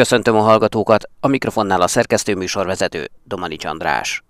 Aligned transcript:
Köszöntöm 0.00 0.36
a 0.36 0.40
hallgatókat, 0.40 1.08
a 1.20 1.26
mikrofonnál 1.26 1.80
a 1.80 1.86
szerkesztő 1.86 2.34
műsorvezető 2.34 3.10
Domani 3.24 3.56
András. 3.64 4.22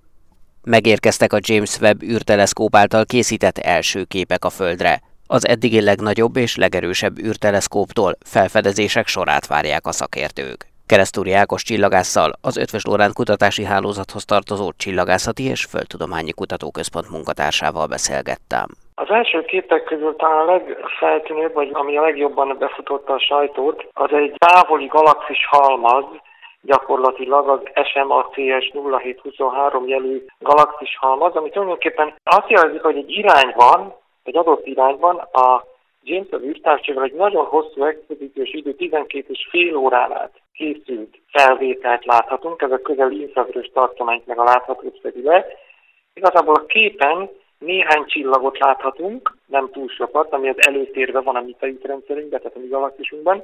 Megérkeztek 0.62 1.32
a 1.32 1.38
James 1.40 1.78
Webb 1.80 2.02
űrteleszkóp 2.02 2.76
által 2.76 3.04
készített 3.04 3.58
első 3.58 4.04
képek 4.04 4.44
a 4.44 4.50
Földre. 4.50 5.02
Az 5.26 5.46
eddigi 5.46 5.80
legnagyobb 5.80 6.36
és 6.36 6.56
legerősebb 6.56 7.18
űrteleszkóptól 7.18 8.16
felfedezések 8.24 9.06
sorát 9.06 9.46
várják 9.46 9.86
a 9.86 9.92
szakértők. 9.92 10.66
Keresztúri 10.86 11.32
Ákos 11.32 11.62
csillagásszal 11.62 12.32
az 12.40 12.56
Ötvös 12.56 12.82
Lórán 12.82 13.12
kutatási 13.12 13.64
hálózathoz 13.64 14.24
tartozó 14.24 14.72
Csillagászati 14.76 15.42
és 15.42 15.64
Földtudományi 15.64 16.32
Kutatóközpont 16.32 17.10
munkatársával 17.10 17.86
beszélgettem. 17.86 18.66
Az 19.00 19.10
első 19.10 19.42
képek 19.42 19.84
közül 19.84 20.16
talán 20.16 20.48
a 20.48 20.50
legfeltűnőbb, 20.50 21.52
vagy 21.52 21.70
ami 21.72 21.96
a 21.96 22.02
legjobban 22.02 22.56
befutotta 22.58 23.12
a 23.12 23.18
sajtót, 23.18 23.86
az 23.92 24.12
egy 24.12 24.34
távoli 24.38 24.86
galaxis 24.86 25.46
halmaz, 25.50 26.04
gyakorlatilag 26.62 27.48
az 27.48 27.86
SMACS 27.86 28.36
0723 28.72 29.88
jelű 29.88 30.24
galaxis 30.38 30.96
halmaz, 30.98 31.34
ami 31.34 31.50
tulajdonképpen 31.50 32.14
azt 32.24 32.50
jelzi, 32.50 32.78
hogy 32.78 32.96
egy 32.96 33.10
irányban, 33.10 33.94
egy 34.22 34.36
adott 34.36 34.66
irányban 34.66 35.16
a 35.16 35.64
James 36.02 36.28
Webb 36.30 36.44
űrtávcsővel 36.44 37.04
egy 37.04 37.14
nagyon 37.14 37.44
hosszú 37.44 37.84
expedíciós 37.84 38.50
idő, 38.52 38.74
12 38.74 39.24
és 39.28 39.46
fél 39.50 39.76
órán 39.76 40.12
át 40.12 40.40
készült 40.52 41.18
felvételt 41.32 42.04
láthatunk, 42.04 42.62
ez 42.62 42.70
a 42.70 42.82
közel 42.82 43.10
infravörös 43.10 43.70
tartományt 43.74 44.26
meg 44.26 44.38
a 44.38 44.44
látható 44.44 44.92
le. 45.22 45.46
Igazából 46.14 46.54
a 46.54 46.66
képen 46.66 47.30
néhány 47.60 48.04
csillagot 48.06 48.58
láthatunk, 48.58 49.36
nem 49.46 49.70
túl 49.72 49.88
sokat, 49.88 50.32
ami 50.32 50.48
az 50.48 50.66
előtérve 50.66 51.20
van 51.20 51.36
a 51.36 51.40
mi 51.40 51.56
rendszerünkben, 51.82 52.40
tehát 52.40 52.56
a 52.56 52.60
mi 52.60 52.68
galaxisunkban, 52.68 53.42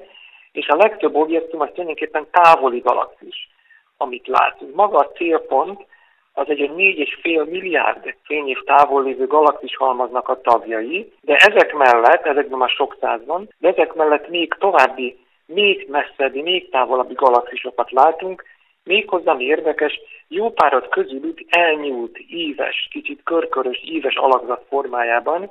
és 0.52 0.69
a 0.69 0.77
legtöbb 0.77 1.15
objektum 1.15 1.61
az 1.61 1.69
tulajdonképpen 1.69 2.27
távoli 2.30 2.79
galaxis, 2.79 3.48
amit 3.97 4.27
látunk. 4.27 4.75
Maga 4.75 4.98
a 4.98 5.11
célpont 5.11 5.87
az 6.33 6.48
egy 6.48 6.70
4,5 6.77 7.50
milliárd 7.50 8.14
fényév 8.22 8.59
távol 8.64 9.03
lévő 9.03 9.27
galaxis 9.27 9.77
halmaznak 9.77 10.28
a 10.28 10.41
tagjai, 10.41 11.12
de 11.20 11.34
ezek 11.34 11.75
mellett, 11.75 12.27
ezekben 12.27 12.59
már 12.59 12.69
sok 12.69 12.97
száz 13.00 13.20
de 13.59 13.69
ezek 13.69 13.94
mellett 13.94 14.28
még 14.28 14.55
további, 14.59 15.19
még 15.47 15.87
messzebbi, 15.91 16.42
még 16.42 16.70
távolabbi 16.70 17.14
galaxisokat 17.14 17.91
látunk, 17.91 18.44
Méghozzá 18.87 19.33
mi 19.33 19.45
érdekes, 19.45 20.01
jó 20.29 20.51
párat 20.51 20.89
közülük 20.89 21.39
elnyúlt 21.48 22.19
íves, 22.29 22.89
kicsit 22.91 23.20
körkörös 23.25 23.83
íves 23.84 24.15
alakzat 24.15 24.65
formájában, 24.69 25.51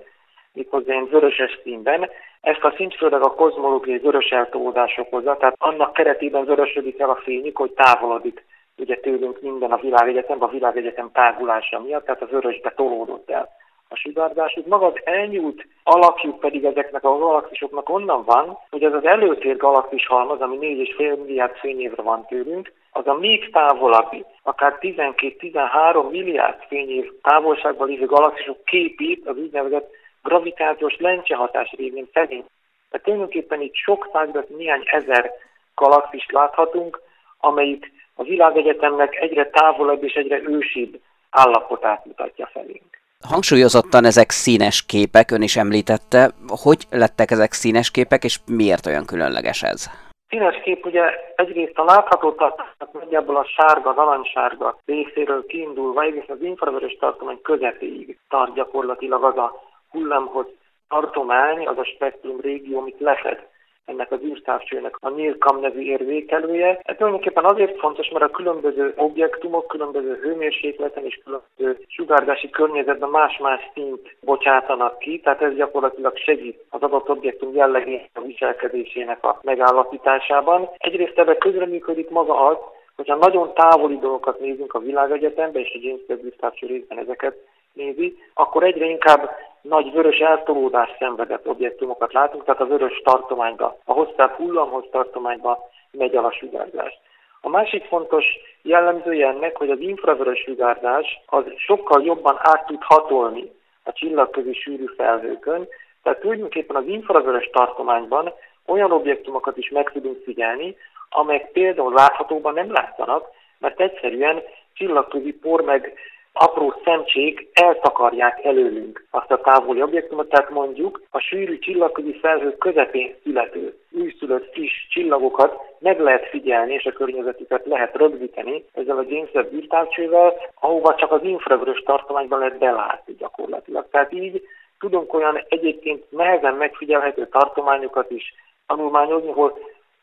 méghozzá 0.53 0.93
ilyen 0.93 1.07
vöröses 1.09 1.59
színben. 1.63 2.09
Ezt 2.41 2.63
a 2.63 2.73
szint 2.75 2.95
főleg 2.95 3.21
a 3.21 3.35
kozmológiai 3.35 3.97
vörös 3.97 4.29
eltolódás 4.29 4.97
okozza, 4.97 5.37
tehát 5.37 5.55
annak 5.57 5.93
keretében 5.93 6.45
vörösödik 6.45 6.99
el 6.99 7.09
a 7.09 7.21
fényük, 7.23 7.57
hogy 7.57 7.71
távolodik 7.71 8.45
ugye 8.77 8.95
tőlünk 8.95 9.41
minden 9.41 9.71
a 9.71 9.77
világegyetem, 9.81 10.43
a 10.43 10.47
világegyetem 10.47 11.09
tágulása 11.13 11.79
miatt, 11.79 12.05
tehát 12.05 12.21
az 12.21 12.29
vörösbe 12.29 12.73
tolódott 12.75 13.29
el 13.29 13.49
a 13.89 13.95
sugárzásuk. 13.95 14.67
Maga 14.67 14.85
az 14.85 15.01
elnyúlt 15.03 15.65
alakjuk 15.83 16.39
pedig 16.39 16.63
ezeknek 16.63 17.03
a 17.03 17.17
galaxisoknak 17.17 17.89
onnan 17.89 18.23
van, 18.23 18.57
hogy 18.69 18.83
ez 18.83 18.93
az 18.93 19.05
előtér 19.05 19.57
galaxis 19.57 20.05
halmaz, 20.07 20.41
ami 20.41 20.57
4,5 20.57 21.17
milliárd 21.17 21.55
fényévre 21.55 22.01
van 22.01 22.25
tőlünk, 22.25 22.73
az 22.91 23.07
a 23.07 23.13
még 23.13 23.51
távolabbi, 23.51 24.25
akár 24.43 24.77
12-13 24.81 26.09
milliárd 26.09 26.63
fényév 26.67 27.11
távolságban 27.21 27.87
lévő 27.87 28.05
galaxisok 28.05 28.65
képét 28.65 29.27
az 29.27 29.37
úgynevezett 29.37 29.91
gravitációs 30.23 30.97
lencsehatás 30.97 31.71
révén 31.77 32.07
felé. 32.11 32.43
Tehát 32.89 33.05
tulajdonképpen 33.05 33.61
itt 33.61 33.75
sok 33.75 34.09
százat, 34.13 34.49
néhány 34.49 34.83
ezer 34.85 35.31
galaxist 35.75 36.31
láthatunk, 36.31 37.01
amelyik 37.39 37.91
a 38.15 38.23
világegyetemnek 38.23 39.15
egyre 39.15 39.49
távolabb 39.49 40.03
és 40.03 40.13
egyre 40.13 40.41
ősibb 40.43 40.99
állapotát 41.29 42.05
mutatja 42.05 42.49
felénk. 42.53 43.03
Hangsúlyozottan 43.29 44.05
ezek 44.05 44.29
színes 44.29 44.85
képek, 44.85 45.31
ön 45.31 45.41
is 45.41 45.55
említette. 45.55 46.31
Hogy 46.63 46.85
lettek 46.89 47.31
ezek 47.31 47.51
színes 47.51 47.91
képek, 47.91 48.23
és 48.23 48.39
miért 48.47 48.85
olyan 48.85 49.05
különleges 49.05 49.63
ez? 49.63 49.85
Színes 50.29 50.61
kép 50.63 50.85
ugye 50.85 51.03
egyrészt 51.35 51.77
a 51.77 51.83
látható 51.83 52.31
tartomány 52.31 52.73
nagyjából 52.91 53.35
a 53.35 53.45
sárga, 53.45 53.93
narancssárga 53.93 54.77
részéről 54.85 55.45
kiindulva 55.45 56.03
egész 56.03 56.27
az 56.27 56.41
infravörös 56.41 56.97
tartomány 56.99 57.41
közepéig 57.41 58.17
tart 58.29 58.53
gyakorlatilag 58.53 59.23
az 59.23 59.37
a 59.37 59.61
hullámhoz 59.89 60.45
tartomány, 60.87 61.67
az 61.67 61.77
a 61.77 61.83
spektrum 61.83 62.39
régió, 62.41 62.79
amit 62.79 62.99
lefed 62.99 63.47
ennek 63.85 64.11
az 64.11 64.21
űrtávcsőnek 64.23 64.97
a 64.99 65.09
NIRCam 65.09 65.59
nevű 65.59 65.81
érzékelője. 65.81 66.79
Ez 66.83 66.95
tulajdonképpen 66.95 67.45
azért 67.45 67.79
fontos, 67.79 68.09
mert 68.09 68.25
a 68.25 68.29
különböző 68.29 68.93
objektumok 68.95 69.67
különböző 69.67 70.19
hőmérsékleten 70.21 71.05
és 71.05 71.21
különböző 71.23 71.85
sugárzási 71.87 72.49
környezetben 72.49 73.09
más-más 73.09 73.61
szint 73.73 74.15
bocsátanak 74.21 74.99
ki, 74.99 75.19
tehát 75.19 75.41
ez 75.41 75.55
gyakorlatilag 75.55 76.17
segít 76.17 76.63
az 76.69 76.81
adott 76.81 77.09
objektum 77.09 77.55
jellegének 77.55 78.09
a 78.13 78.21
viselkedésének 78.21 79.23
a 79.23 79.39
megállapításában. 79.41 80.69
Egyrészt 80.77 81.19
ebben 81.19 81.37
közreműködik 81.37 82.09
maga 82.09 82.45
az, 82.47 82.57
hogyha 82.95 83.15
nagyon 83.15 83.53
távoli 83.53 83.97
dolgokat 83.97 84.39
nézünk 84.39 84.73
a 84.73 84.79
világegyetemben, 84.79 85.61
és 85.61 85.71
a 85.73 85.79
James 85.81 86.01
Webb 86.07 86.59
részben 86.59 86.97
ezeket 86.99 87.35
nézi, 87.73 88.17
akkor 88.33 88.63
egyre 88.63 88.85
inkább 88.85 89.29
nagy 89.67 89.91
vörös 89.91 90.17
eltolódás 90.17 90.89
szenvedett 90.99 91.47
objektumokat 91.47 92.13
látunk, 92.13 92.43
tehát 92.43 92.61
a 92.61 92.65
vörös 92.65 93.01
tartományba, 93.03 93.77
a 93.85 93.93
hosszább 93.93 94.31
hullamhoz 94.31 94.83
tartományba 94.91 95.69
megy 95.91 96.15
el 96.15 96.25
a 96.25 96.31
sugárzás. 96.31 96.99
A 97.41 97.49
másik 97.49 97.85
fontos 97.85 98.25
jellemzője 98.61 99.27
ennek, 99.27 99.55
hogy 99.57 99.69
az 99.69 99.79
infravörös 99.79 100.39
sugárzás 100.39 101.21
az 101.25 101.43
sokkal 101.57 102.03
jobban 102.03 102.35
át 102.37 102.65
tud 102.65 102.83
hatolni 102.83 103.51
a 103.83 103.93
csillagközi 103.93 104.53
sűrű 104.53 104.85
felhőkön, 104.97 105.67
tehát 106.03 106.19
tulajdonképpen 106.19 106.75
az 106.75 106.87
infravörös 106.87 107.49
tartományban 107.51 108.33
olyan 108.65 108.91
objektumokat 108.91 109.57
is 109.57 109.69
meg 109.69 109.91
tudunk 109.91 110.23
figyelni, 110.23 110.75
amelyek 111.09 111.51
például 111.51 111.93
láthatóban 111.93 112.53
nem 112.53 112.71
látszanak, 112.71 113.27
mert 113.59 113.79
egyszerűen 113.79 114.41
csillagközi 114.73 115.33
por 115.33 115.61
meg 115.61 115.93
apró 116.37 116.73
szemcsék 116.83 117.47
eltakarják 117.53 118.43
előlünk 118.43 119.05
azt 119.11 119.31
a 119.31 119.41
távoli 119.41 119.81
objektumot, 119.81 120.29
tehát 120.29 120.49
mondjuk 120.49 121.01
a 121.09 121.19
sűrű 121.19 121.59
csillagközi 121.59 122.19
felhő 122.19 122.57
közepén 122.57 123.15
születő, 123.23 123.77
újszülött 123.91 124.51
friss 124.53 124.87
csillagokat 124.89 125.57
meg 125.79 125.99
lehet 125.99 126.29
figyelni, 126.29 126.73
és 126.73 126.85
a 126.85 126.91
környezetüket 126.91 127.65
lehet 127.65 127.95
rögzíteni 127.95 128.63
ezzel 128.73 128.97
a 128.97 129.05
James 129.07 129.33
Webb 129.33 129.53
űrtávcsővel, 129.53 130.33
ahova 130.59 130.95
csak 130.95 131.11
az 131.11 131.23
infravörös 131.23 131.79
tartományban 131.79 132.39
lehet 132.39 132.57
belátni 132.57 133.15
gyakorlatilag. 133.17 133.87
Tehát 133.91 134.13
így 134.13 134.41
tudunk 134.79 135.13
olyan 135.13 135.43
egyébként 135.49 136.03
nehezen 136.09 136.53
megfigyelhető 136.53 137.27
tartományokat 137.27 138.11
is 138.11 138.33
tanulmányozni, 138.67 139.29
ahol 139.29 139.57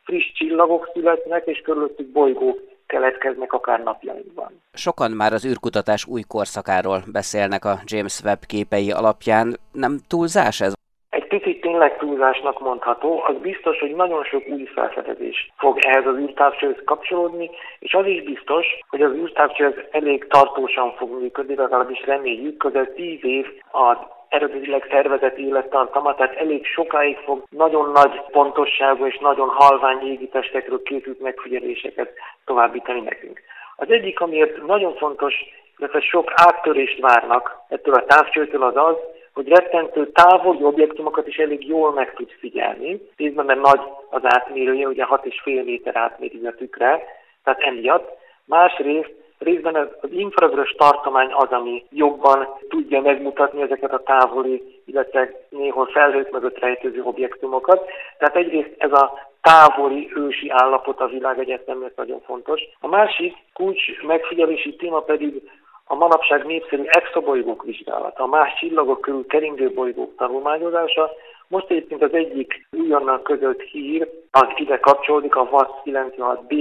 friss 0.05 0.33
csillagok 0.33 0.91
születnek, 0.93 1.47
és 1.47 1.61
körülöttük 1.61 2.07
bolygók 2.07 2.59
keletkeznek 2.93 3.53
akár 3.53 3.81
napjainkban. 3.83 4.51
Sokan 4.73 5.11
már 5.11 5.33
az 5.33 5.47
űrkutatás 5.47 6.03
új 6.15 6.23
korszakáról 6.35 6.99
beszélnek 7.13 7.65
a 7.65 7.75
James 7.93 8.17
Webb 8.25 8.43
képei 8.53 8.91
alapján. 8.91 9.47
Nem 9.73 9.93
túlzás 10.09 10.61
ez? 10.61 10.73
Egy 11.11 11.27
picit 11.27 11.61
tényleg 11.61 11.99
túlzásnak 11.99 12.61
mondható, 12.61 13.23
az 13.27 13.37
biztos, 13.51 13.79
hogy 13.79 13.95
nagyon 13.95 14.25
sok 14.25 14.43
új 14.49 14.65
felfedezés 14.75 15.53
fog 15.57 15.79
ehhez 15.79 16.07
az 16.07 16.17
űrtávcsőhöz 16.17 16.83
kapcsolódni, 16.85 17.51
és 17.79 17.95
az 17.95 18.07
is 18.07 18.23
biztos, 18.23 18.67
hogy 18.89 19.03
az 19.03 19.13
űrtávcső 19.13 19.89
elég 19.91 20.27
tartósan 20.27 20.93
fog 20.99 21.11
működni, 21.21 21.55
legalábbis 21.55 22.03
reméljük, 22.07 22.57
közel 22.57 22.93
tíz 22.95 23.25
év 23.25 23.47
az 23.71 23.97
eredetileg 24.33 24.87
tervezett 24.87 25.39
élettartama, 25.39 26.15
tehát 26.15 26.37
elég 26.37 26.67
sokáig 26.67 27.17
fog 27.17 27.43
nagyon 27.51 27.91
nagy 27.91 28.21
pontosságú 28.31 29.07
és 29.07 29.19
nagyon 29.19 29.49
halvány 29.49 30.07
égitestekről 30.07 30.83
készült 30.83 31.21
megfigyeléseket 31.21 32.13
továbbítani 32.45 33.01
nekünk. 33.01 33.41
Az 33.77 33.91
egyik, 33.91 34.21
amiért 34.21 34.67
nagyon 34.67 34.95
fontos, 34.95 35.35
illetve 35.79 36.01
sok 36.01 36.33
áttörést 36.35 37.01
várnak 37.01 37.57
ettől 37.69 37.95
a 37.95 38.05
távcsőtől 38.05 38.63
az 38.63 38.77
az, 38.77 38.97
hogy 39.35 39.49
rettentő 39.49 40.11
távoli 40.11 40.63
objektumokat 40.63 41.27
is 41.27 41.37
elég 41.37 41.69
jól 41.69 41.93
meg 41.93 42.15
tud 42.15 42.31
figyelni. 42.39 43.01
Részben, 43.17 43.45
mert 43.45 43.61
nagy 43.61 43.81
az 44.11 44.23
átmérője, 44.25 44.87
ugye 44.87 45.05
6,5 45.11 45.65
méter 45.65 45.97
átméri 45.97 46.47
a 46.47 46.55
tükre, 46.55 47.03
tehát 47.45 47.61
emiatt. 47.61 48.21
Másrészt 48.45 49.22
Részben 49.43 49.75
az 50.01 50.11
infravörös 50.11 50.75
tartomány 50.79 51.33
az, 51.33 51.51
ami 51.51 51.85
jobban 51.91 52.49
tudja 52.69 53.01
megmutatni 53.01 53.63
ezeket 53.63 53.93
a 53.93 54.03
távoli, 54.03 54.81
illetve 54.85 55.31
néhol 55.49 55.87
felhők 55.87 56.31
mögött 56.31 56.59
rejtőző 56.59 57.03
objektumokat. 57.03 57.85
Tehát 58.19 58.37
egyrészt 58.37 58.75
ez 58.79 58.93
a 58.93 59.13
távoli 59.41 60.11
ősi 60.15 60.51
állapot 60.51 61.01
a 61.01 61.07
világegyetemnek 61.07 61.93
nagyon 61.97 62.21
fontos. 62.21 62.61
A 62.81 62.89
másik 62.89 63.37
kulcs 63.53 64.03
megfigyelési 64.03 64.77
téma 64.77 65.01
pedig 65.01 65.51
a 65.85 65.95
manapság 65.95 66.47
népszerű 66.47 66.83
exobolygók 66.87 67.65
vizsgálata, 67.65 68.23
a 68.23 68.27
más 68.27 68.59
csillagok 68.59 69.01
körül 69.01 69.27
keringő 69.27 69.73
bolygók 69.73 70.17
tanulmányozása, 70.17 71.11
Most 71.53 71.71
egyébként 71.71 72.03
az 72.03 72.13
egyik 72.13 72.67
újonnan 72.71 73.23
között 73.23 73.61
hír, 73.61 74.09
az 74.31 74.49
ide 74.57 74.79
kapcsolódik, 74.79 75.37
a 75.37 75.49
VASZ 75.51 75.83
96 75.85 76.47
b 76.47 76.53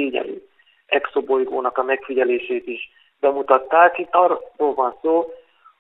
exobolygónak 0.92 1.78
a 1.78 1.84
megfigyelését 1.84 2.68
is 2.68 2.92
bemutatták. 3.20 3.98
Itt 3.98 4.14
arról 4.16 4.74
van 4.74 4.96
szó, 5.02 5.34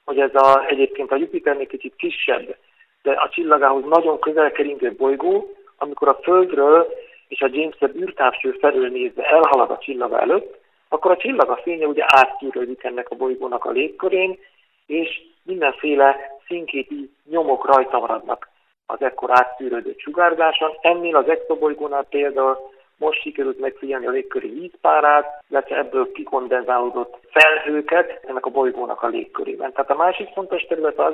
hogy 0.05 0.19
ez 0.19 0.35
a, 0.35 0.65
egyébként 0.67 1.11
a 1.11 1.15
Jupiternél 1.15 1.67
kicsit 1.67 1.95
kisebb, 1.95 2.55
de 3.01 3.11
a 3.11 3.29
csillagához 3.29 3.83
nagyon 3.85 4.19
közel 4.19 4.51
keringő 4.51 4.93
bolygó, 4.97 5.55
amikor 5.77 6.07
a 6.07 6.19
Földről 6.23 6.87
és 7.27 7.41
a 7.41 7.49
James 7.51 7.75
Webb 7.79 7.95
űrtávcső 7.95 8.51
felől 8.51 8.89
nézve 8.89 9.23
elhalad 9.23 9.71
a 9.71 9.77
csillaga 9.77 10.19
előtt, 10.19 10.59
akkor 10.89 11.11
a 11.11 11.17
csillaga 11.17 11.55
fénye 11.55 11.85
ugye 11.85 12.03
áttűrődik 12.07 12.83
ennek 12.83 13.09
a 13.09 13.15
bolygónak 13.15 13.65
a 13.65 13.71
légkörén, 13.71 14.39
és 14.85 15.21
mindenféle 15.43 16.17
színképi 16.47 17.09
nyomok 17.29 17.65
rajta 17.65 17.99
maradnak 17.99 18.49
az 18.85 19.01
ekkor 19.01 19.29
áttűrődött 19.31 19.99
sugárzáson. 19.99 20.71
Ennél 20.81 21.15
az 21.15 21.29
exobolygónál 21.29 22.05
például 22.09 22.70
most 23.01 23.21
sikerült 23.21 23.59
megfigyelni 23.59 24.07
a 24.07 24.12
légköri 24.12 24.50
vízpárát, 24.50 25.44
illetve 25.50 25.77
ebből 25.77 26.12
kikondenzálódott 26.12 27.18
felhőket 27.30 28.19
ennek 28.27 28.45
a 28.45 28.50
bolygónak 28.50 29.03
a 29.03 29.07
légkörében. 29.07 29.71
Tehát 29.71 29.89
a 29.89 29.95
másik 29.95 30.30
fontos 30.33 30.62
terület 30.62 31.00
az, 31.00 31.13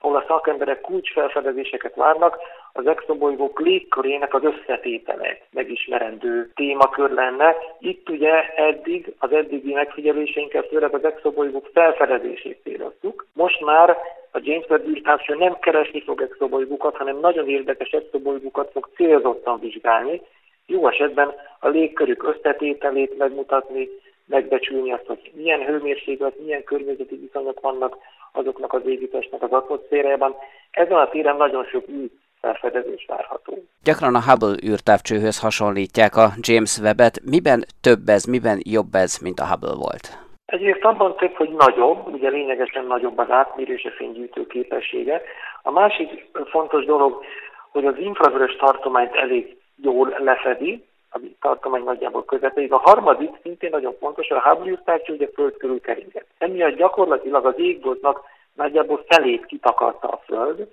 ahol 0.00 0.16
a 0.16 0.24
szakemberek 0.26 0.80
kulcsfelfedezéseket 0.80 1.94
várnak, 1.94 2.38
az 2.72 2.86
exobolygók 2.86 3.60
légkörének 3.60 4.34
az 4.34 4.42
összetétele 4.44 5.38
megismerendő 5.50 6.50
témakör 6.54 7.10
lenne. 7.10 7.56
Itt 7.78 8.08
ugye 8.08 8.54
eddig, 8.54 9.14
az 9.18 9.32
eddigi 9.32 9.72
megfigyeléseinkkel 9.72 10.62
főleg 10.62 10.94
az 10.94 11.04
exobolygók 11.04 11.68
felfedezését 11.72 12.60
céloztuk. 12.62 13.26
Most 13.32 13.60
már 13.60 13.90
a 14.32 14.38
James 14.42 14.68
Webb 14.68 14.88
űrtávcső 14.88 15.34
nem 15.34 15.58
keresni 15.58 16.02
fog 16.02 16.20
exobolygókat, 16.20 16.96
hanem 16.96 17.18
nagyon 17.20 17.48
érdekes 17.48 17.90
exobolygókat 17.90 18.70
fog 18.72 18.88
célzottan 18.94 19.60
vizsgálni, 19.60 20.20
jó 20.66 20.88
esetben 20.88 21.34
a 21.60 21.68
légkörük 21.68 22.22
összetételét 22.22 23.18
megmutatni, 23.18 23.88
megbecsülni 24.26 24.92
azt, 24.92 25.06
hogy 25.06 25.30
milyen 25.34 25.64
hőmérséklet, 25.64 26.38
milyen 26.38 26.64
környezeti 26.64 27.16
viszonyok 27.16 27.60
vannak 27.60 27.96
azoknak 28.32 28.72
az 28.72 28.86
égitestnek 28.86 29.42
az 29.42 29.52
atmoszférájában. 29.52 30.34
Ezen 30.70 30.96
a 30.96 31.08
téren 31.08 31.36
nagyon 31.36 31.64
sok 31.64 31.88
új 31.88 32.10
felfedezés 32.40 33.04
várható. 33.08 33.62
Gyakran 33.84 34.14
a 34.14 34.22
Hubble 34.22 34.68
űrtávcsőhöz 34.70 35.40
hasonlítják 35.40 36.16
a 36.16 36.26
James 36.40 36.78
Webb-et. 36.78 37.20
Miben 37.24 37.64
több 37.80 38.08
ez, 38.08 38.24
miben 38.24 38.58
jobb 38.62 38.94
ez, 38.94 39.18
mint 39.18 39.40
a 39.40 39.46
Hubble 39.46 39.74
volt? 39.74 40.18
Egyrészt 40.46 40.84
abban 40.84 41.16
több, 41.16 41.34
hogy 41.34 41.50
nagyobb, 41.50 42.14
ugye 42.14 42.28
lényegesen 42.28 42.84
nagyobb 42.84 43.18
az 43.18 43.30
átmérés 43.30 43.88
fénygyűjtő 43.96 44.46
képessége. 44.46 45.22
A 45.62 45.70
másik 45.70 46.26
fontos 46.50 46.84
dolog, 46.84 47.24
hogy 47.70 47.86
az 47.86 47.98
infravörös 47.98 48.56
tartományt 48.56 49.14
elég 49.14 49.56
jól 49.82 50.16
lefedi, 50.18 50.84
a 51.10 51.18
tartomány 51.40 51.84
nagyjából 51.84 52.24
közepéig. 52.24 52.72
A 52.72 52.76
harmadik 52.84 53.30
szintén 53.42 53.70
nagyon 53.70 53.94
fontos, 54.00 54.28
a 54.28 54.40
Hubble 54.40 54.70
űrtávcső 54.70 55.12
ugye 55.12 55.28
föld 55.34 55.56
körül 55.56 55.80
keringet. 55.80 56.26
Emiatt 56.38 56.76
gyakorlatilag 56.76 57.46
az 57.46 57.54
égboltnak 57.56 58.20
nagyjából 58.54 59.04
felét 59.08 59.46
kitakarta 59.46 60.08
a 60.08 60.22
Föld. 60.24 60.68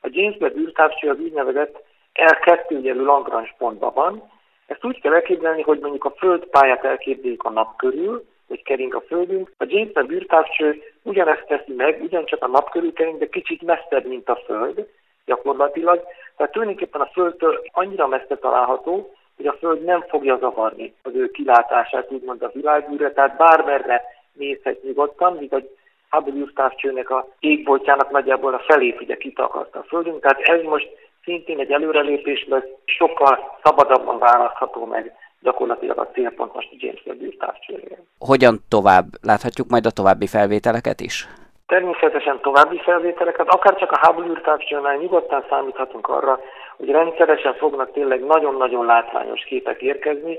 A 0.00 0.08
James 0.10 0.36
Webb 0.40 0.56
űrtávcső 0.56 1.10
az 1.10 1.18
úgynevezett 1.18 1.82
L2 2.14 2.82
jelű 2.82 3.00
Lagrange 3.00 3.54
pontban 3.58 3.92
van. 3.94 4.30
Ezt 4.66 4.84
úgy 4.84 5.00
kell 5.00 5.14
elképzelni, 5.14 5.62
hogy 5.62 5.78
mondjuk 5.78 6.04
a 6.04 6.14
Föld 6.16 6.44
pályát 6.44 6.84
elképzeljük 6.84 7.42
a 7.42 7.50
nap 7.50 7.76
körül, 7.76 8.24
hogy 8.48 8.62
kering 8.62 8.94
a 8.94 9.00
Földünk. 9.00 9.52
A 9.58 9.64
James 9.68 9.94
Webb 9.94 10.10
űrtávcső 10.10 10.82
ugyanezt 11.02 11.46
teszi 11.46 11.72
meg, 11.72 12.02
ugyancsak 12.02 12.42
a 12.42 12.48
nap 12.48 12.70
körül 12.70 12.92
kering, 12.92 13.18
de 13.18 13.26
kicsit 13.26 13.62
messzebb, 13.62 14.06
mint 14.06 14.28
a 14.28 14.40
Föld 14.46 14.88
gyakorlatilag. 15.26 16.02
Tehát 16.36 16.52
tulajdonképpen 16.52 17.00
a 17.00 17.10
Földtől 17.12 17.60
annyira 17.72 18.06
messze 18.06 18.36
található, 18.36 19.14
hogy 19.36 19.46
a 19.46 19.56
Föld 19.58 19.84
nem 19.84 20.04
fogja 20.08 20.36
zavarni 20.40 20.94
az 21.02 21.12
ő 21.14 21.30
kilátását, 21.30 22.12
úgymond 22.12 22.42
a 22.42 22.50
világűrre, 22.54 23.12
tehát 23.12 23.36
bármerre 23.36 24.02
nézhet 24.32 24.82
nyugodtan, 24.82 25.36
míg 25.36 25.54
a 25.54 25.62
Hubble 26.10 26.34
űrtávcsőnek 26.34 27.10
a 27.10 27.28
égboltjának 27.38 28.10
nagyjából 28.10 28.54
a 28.54 28.62
felét 28.66 29.00
ugye 29.00 29.16
kitakarta 29.16 29.78
a 29.78 29.82
Földünk, 29.82 30.20
tehát 30.20 30.40
ez 30.40 30.62
most 30.62 30.88
szintén 31.24 31.58
egy 31.58 31.72
előrelépés 31.72 32.46
lesz, 32.48 32.68
sokkal 32.84 33.58
szabadabban 33.62 34.18
választható 34.18 34.84
meg 34.84 35.16
gyakorlatilag 35.40 35.98
a 35.98 36.10
célpont 36.12 36.54
most 36.54 36.68
James 36.70 37.02
Webb 37.06 37.22
űrtávcsőre. 37.22 37.98
Hogyan 38.18 38.58
tovább? 38.68 39.04
Láthatjuk 39.22 39.68
majd 39.68 39.86
a 39.86 39.90
további 39.90 40.26
felvételeket 40.26 41.00
is? 41.00 41.28
Természetesen 41.74 42.40
további 42.40 42.78
felvételeket, 42.78 43.48
akár 43.48 43.74
csak 43.74 43.92
a 43.92 44.06
Hubble 44.06 44.26
űrtávcsőnál 44.30 44.96
nyugodtan 44.96 45.44
számíthatunk 45.48 46.08
arra, 46.08 46.40
hogy 46.76 46.90
rendszeresen 46.90 47.54
fognak 47.54 47.92
tényleg 47.92 48.24
nagyon-nagyon 48.24 48.84
látványos 48.84 49.44
képek 49.44 49.82
érkezni. 49.82 50.38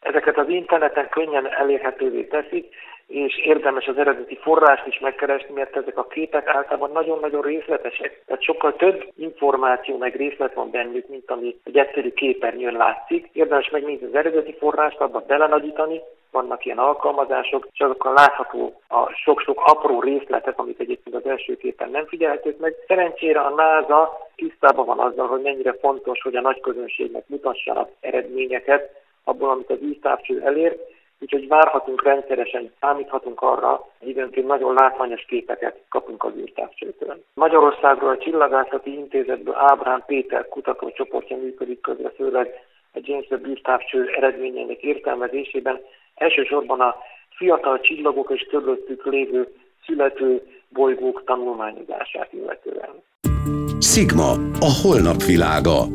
Ezeket 0.00 0.38
az 0.38 0.48
interneten 0.48 1.08
könnyen 1.08 1.52
elérhetővé 1.52 2.22
teszik, 2.24 2.74
és 3.06 3.38
érdemes 3.38 3.86
az 3.86 3.98
eredeti 3.98 4.38
forrást 4.42 4.86
is 4.86 4.98
megkeresni, 4.98 5.54
mert 5.54 5.76
ezek 5.76 5.98
a 5.98 6.06
képek 6.06 6.46
általában 6.48 6.90
nagyon-nagyon 6.92 7.42
részletesek. 7.42 8.22
Tehát 8.26 8.42
sokkal 8.42 8.76
több 8.76 9.04
információ 9.16 9.96
meg 9.96 10.16
részlet 10.16 10.54
van 10.54 10.70
bennük, 10.70 11.08
mint 11.08 11.30
ami 11.30 11.56
egy 11.64 11.78
egyszerű 11.78 12.12
képernyőn 12.12 12.76
látszik. 12.76 13.28
Érdemes 13.32 13.70
megnézni 13.70 14.06
az 14.06 14.14
eredeti 14.14 14.56
forrást, 14.58 15.00
abba 15.00 15.24
belenagyítani, 15.26 16.00
vannak 16.34 16.64
ilyen 16.64 16.78
alkalmazások, 16.78 17.68
és 17.72 17.80
azokkal 17.80 18.12
látható 18.12 18.80
a 18.88 19.10
sok-sok 19.24 19.62
apró 19.64 20.00
részletek, 20.00 20.58
amit 20.58 20.80
egyébként 20.80 21.16
az 21.16 21.26
első 21.26 21.56
képen 21.56 21.90
nem 21.90 22.06
figyelhetők 22.06 22.58
meg. 22.58 22.74
Szerencsére 22.86 23.40
a 23.40 23.50
NASA 23.50 24.28
tisztában 24.36 24.86
van 24.86 24.98
azzal, 24.98 25.26
hogy 25.26 25.42
mennyire 25.42 25.72
fontos, 25.80 26.20
hogy 26.22 26.36
a 26.36 26.40
nagy 26.40 26.60
közönségnek 26.60 27.24
mutassanak 27.26 27.90
eredményeket 28.00 29.02
abból, 29.24 29.50
amit 29.50 29.70
az 29.70 29.82
űrtávcső 29.82 30.42
elér, 30.44 30.76
úgyhogy 31.20 31.48
várhatunk 31.48 32.02
rendszeresen, 32.02 32.72
számíthatunk 32.80 33.42
arra, 33.42 33.88
hogy 33.98 34.08
időnként 34.08 34.46
nagyon 34.46 34.74
látványos 34.74 35.24
képeket 35.24 35.80
kapunk 35.88 36.24
az 36.24 36.32
űrtávcsőtől. 36.36 37.22
Magyarországról 37.34 38.10
a 38.10 38.18
Csillagászati 38.18 38.92
Intézetből 38.92 39.54
Ábrán 39.54 40.02
Péter 40.06 40.48
kutatócsoportja 40.48 41.36
működik 41.36 41.80
közre, 41.80 42.10
főleg 42.10 42.66
a 42.94 43.00
James 43.02 43.26
Webb 43.30 44.08
eredményeinek 44.16 44.82
értelmezésében, 44.82 45.80
elsősorban 46.14 46.80
a 46.80 46.96
fiatal 47.36 47.80
csillagok 47.80 48.30
és 48.34 48.46
körülöttük 48.50 49.04
lévő 49.04 49.54
születő 49.86 50.42
bolygók 50.68 51.24
tanulmányozását 51.24 52.32
illetően. 52.32 53.02
Sigma, 53.80 54.30
a 54.60 54.70
holnap 54.82 55.22
világa. 55.22 55.86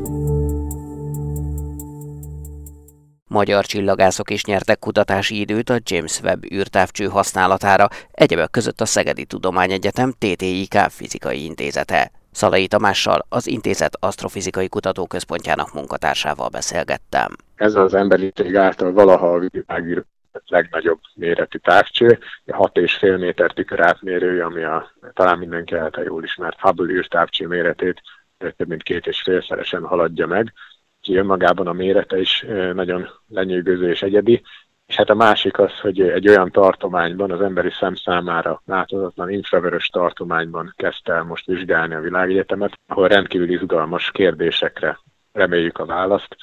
Magyar 3.28 3.66
csillagászok 3.66 4.30
is 4.30 4.46
nyertek 4.46 4.80
kutatási 4.80 5.40
időt 5.40 5.70
a 5.70 5.80
James 5.84 6.20
Webb 6.22 6.52
űrtávcső 6.54 7.06
használatára, 7.06 7.88
egyebek 8.12 8.50
között 8.50 8.80
a 8.80 8.86
Szegedi 8.86 9.26
Tudományegyetem 9.26 10.12
TTIK 10.12 10.74
fizikai 10.90 11.44
intézete. 11.44 12.12
Szalai 12.32 12.68
Tamással, 12.68 13.26
az 13.30 13.48
intézet 13.48 13.98
asztrofizikai 14.00 14.70
kutatóközpontjának 14.70 15.74
munkatársával 15.74 16.50
beszélgettem. 16.50 17.36
Ez 17.60 17.76
az 17.76 17.94
emberiség 17.94 18.56
által 18.56 18.92
valaha 18.92 19.34
a 19.34 19.40
világ 19.40 20.06
legnagyobb 20.46 21.00
méretű 21.16 21.58
távcső, 21.58 22.20
6,5 22.48 23.20
méter 23.20 23.52
tükörátmérője, 23.52 24.46
ami 24.46 24.64
a, 24.64 24.92
talán 25.14 25.38
mindenki 25.38 25.76
által 25.76 26.04
jól 26.04 26.24
ismert 26.24 26.60
Hubble 26.60 26.94
űrtávcső 26.94 27.48
méretét 27.48 28.02
több 28.38 28.68
mint 28.68 28.84
két 28.84 29.08
és 29.08 29.22
félszeresen 29.22 29.84
haladja 29.84 30.28
meg. 30.28 30.54
Úgyhogy 31.00 31.16
önmagában 31.16 31.68
a 31.68 31.74
mérete 31.74 32.20
is 32.20 32.46
nagyon 32.74 33.10
lenyűgöző 33.28 33.90
és 33.90 34.02
egyedi. 34.02 34.42
És 34.86 34.96
hát 34.96 35.10
a 35.10 35.16
másik 35.16 35.60
az, 35.60 35.80
hogy 35.80 36.02
egy 36.02 36.30
olyan 36.30 36.52
tartományban, 36.52 37.32
az 37.32 37.42
emberi 37.42 37.72
szem 37.72 37.96
számára 37.96 38.62
láthatatlan 38.66 39.30
infravörös 39.30 39.88
tartományban 39.88 40.74
kezdte 40.78 41.14
el 41.14 41.24
most 41.24 41.46
vizsgálni 41.46 41.94
a 41.94 42.02
világegyetemet, 42.02 42.80
ahol 42.88 43.08
rendkívül 43.08 43.50
izgalmas 43.50 44.12
kérdésekre 44.12 45.00
reméljük 45.32 45.78
a 45.78 45.86
választ. 45.86 46.36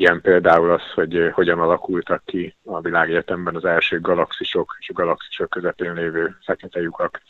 Ilyen 0.00 0.20
például 0.20 0.70
az, 0.70 0.82
hogy 0.94 1.30
hogyan 1.32 1.58
alakultak 1.58 2.22
ki 2.24 2.56
a 2.64 2.80
világegyetemben 2.80 3.56
az 3.56 3.64
első 3.64 4.00
galaxisok 4.00 4.76
és 4.78 4.88
a 4.88 4.92
galaxisok 4.92 5.50
közepén 5.50 5.92
lévő 5.92 6.36
fekete 6.44 6.80
lyukak. 6.80 7.20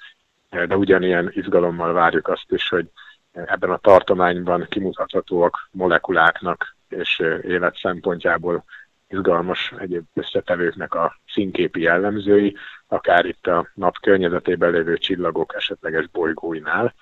De 0.50 0.76
ugyanilyen 0.76 1.30
izgalommal 1.34 1.92
várjuk 1.92 2.28
azt 2.28 2.52
is, 2.52 2.68
hogy 2.68 2.90
ebben 3.32 3.70
a 3.70 3.76
tartományban 3.76 4.66
kimutathatóak 4.68 5.68
molekuláknak 5.70 6.76
és 6.88 7.18
élet 7.42 7.76
szempontjából 7.76 8.64
izgalmas 9.08 9.72
egyéb 9.78 10.04
összetevőknek 10.14 10.94
a 10.94 11.20
színképi 11.26 11.80
jellemzői, 11.80 12.56
akár 12.86 13.24
itt 13.24 13.46
a 13.46 13.70
nap 13.74 13.98
környezetében 14.00 14.70
lévő 14.70 14.98
csillagok 14.98 15.54
esetleges 15.54 16.06
bolygóinál, 16.08 16.94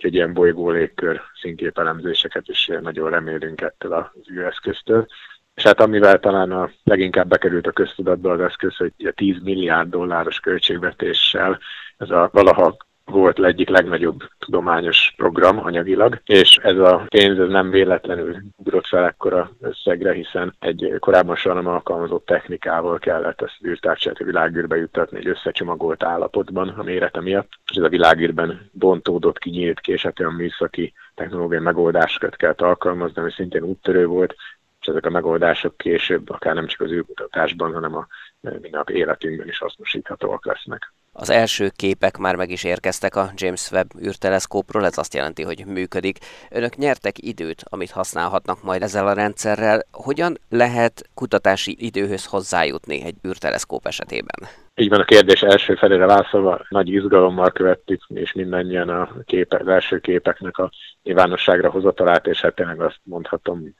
úgyhogy 0.00 0.14
ilyen 0.14 0.32
bolygó 0.32 0.70
légkör 0.70 1.20
színképelemzéseket 1.40 2.48
is 2.48 2.70
nagyon 2.80 3.10
remélünk 3.10 3.60
ettől 3.60 3.92
az 3.92 4.30
űreszköztől. 4.30 5.06
És 5.54 5.62
hát 5.62 5.80
amivel 5.80 6.18
talán 6.18 6.52
a 6.52 6.70
leginkább 6.84 7.28
bekerült 7.28 7.66
a 7.66 7.72
köztudatba 7.72 8.32
az 8.32 8.40
eszköz, 8.40 8.76
hogy 8.76 8.92
10 9.14 9.36
milliárd 9.42 9.90
dolláros 9.90 10.40
költségvetéssel 10.40 11.58
ez 11.96 12.10
a 12.10 12.30
valaha 12.32 12.76
volt 13.10 13.44
egyik 13.44 13.68
legnagyobb 13.68 14.20
tudományos 14.38 15.12
program 15.16 15.58
anyagilag, 15.64 16.20
és 16.24 16.56
ez 16.56 16.78
a 16.78 17.04
pénz 17.08 17.38
ez 17.38 17.48
nem 17.48 17.70
véletlenül 17.70 18.36
ugrott 18.56 18.86
fel 18.86 19.04
ekkora 19.04 19.50
összegre, 19.60 20.12
hiszen 20.12 20.54
egy 20.58 20.94
korábban 20.98 21.36
soha 21.36 21.54
nem 21.54 21.66
alkalmazott 21.66 22.26
technikával 22.26 22.98
kellett 22.98 23.40
ezt 23.40 23.56
az 23.60 23.66
űrtárcsát 23.66 24.18
a 24.18 24.24
világűrbe 24.24 24.76
juttatni 24.76 25.18
egy 25.18 25.28
összecsomagolt 25.28 26.02
állapotban 26.02 26.68
a 26.68 26.82
mérete 26.82 27.20
miatt, 27.20 27.48
és 27.70 27.76
ez 27.76 27.82
a 27.82 27.88
világűrben 27.88 28.70
bontódott 28.72 29.38
ki, 29.38 29.50
nyílt 29.50 29.80
ki, 29.80 29.92
és 29.92 30.02
hát 30.02 30.20
olyan 30.20 30.32
műszaki 30.32 30.92
technológiai 31.14 31.62
megoldásokat 31.62 32.36
kellett 32.36 32.60
alkalmazni, 32.60 33.20
ami 33.20 33.30
szintén 33.30 33.62
úttörő 33.62 34.06
volt, 34.06 34.34
és 34.80 34.86
ezek 34.86 35.06
a 35.06 35.10
megoldások 35.10 35.76
később 35.76 36.30
akár 36.30 36.54
nem 36.54 36.66
csak 36.66 36.80
az 36.80 36.90
űrkutatásban, 36.90 37.72
hanem 37.72 37.96
a 37.96 38.06
mindennap 38.40 38.90
életünkben 38.90 39.48
is 39.48 39.58
hasznosíthatóak 39.58 40.46
lesznek. 40.46 40.92
Az 41.12 41.30
első 41.30 41.70
képek 41.76 42.16
már 42.16 42.36
meg 42.36 42.50
is 42.50 42.64
érkeztek 42.64 43.16
a 43.16 43.30
James 43.34 43.70
Webb 43.70 43.88
űrteleszkópról, 44.02 44.84
ez 44.84 44.98
azt 44.98 45.14
jelenti, 45.14 45.42
hogy 45.42 45.64
működik. 45.66 46.18
Önök 46.50 46.76
nyertek 46.76 47.18
időt, 47.18 47.64
amit 47.68 47.90
használhatnak 47.90 48.62
majd 48.62 48.82
ezzel 48.82 49.06
a 49.06 49.12
rendszerrel. 49.12 49.80
Hogyan 49.90 50.38
lehet 50.48 51.08
kutatási 51.14 51.76
időhöz 51.78 52.26
hozzájutni 52.26 53.02
egy 53.04 53.14
űrteleszkóp 53.28 53.86
esetében? 53.86 54.48
Így 54.74 54.88
van 54.88 55.00
a 55.00 55.04
kérdés 55.04 55.42
első 55.42 55.74
felére 55.74 56.06
válaszolva, 56.06 56.66
nagy 56.68 56.88
izgalommal 56.88 57.50
követtük, 57.50 58.02
és 58.08 58.32
mindannyian 58.32 58.88
a 58.88 59.08
képe, 59.24 59.56
az 59.56 59.68
első 59.68 59.98
képeknek 59.98 60.58
a 60.58 60.70
nyilvánosságra 61.02 61.70
hozatalát, 61.70 62.26
és 62.26 62.40
hát 62.40 62.54
tényleg 62.54 62.80
azt 62.80 63.00
mondhatom, 63.02 63.74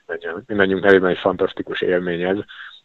mindannyiunk 0.45 0.83
nevében 0.83 1.09
egy 1.09 1.17
fantasztikus 1.17 1.81
élmény 1.81 2.21
ez, 2.21 2.37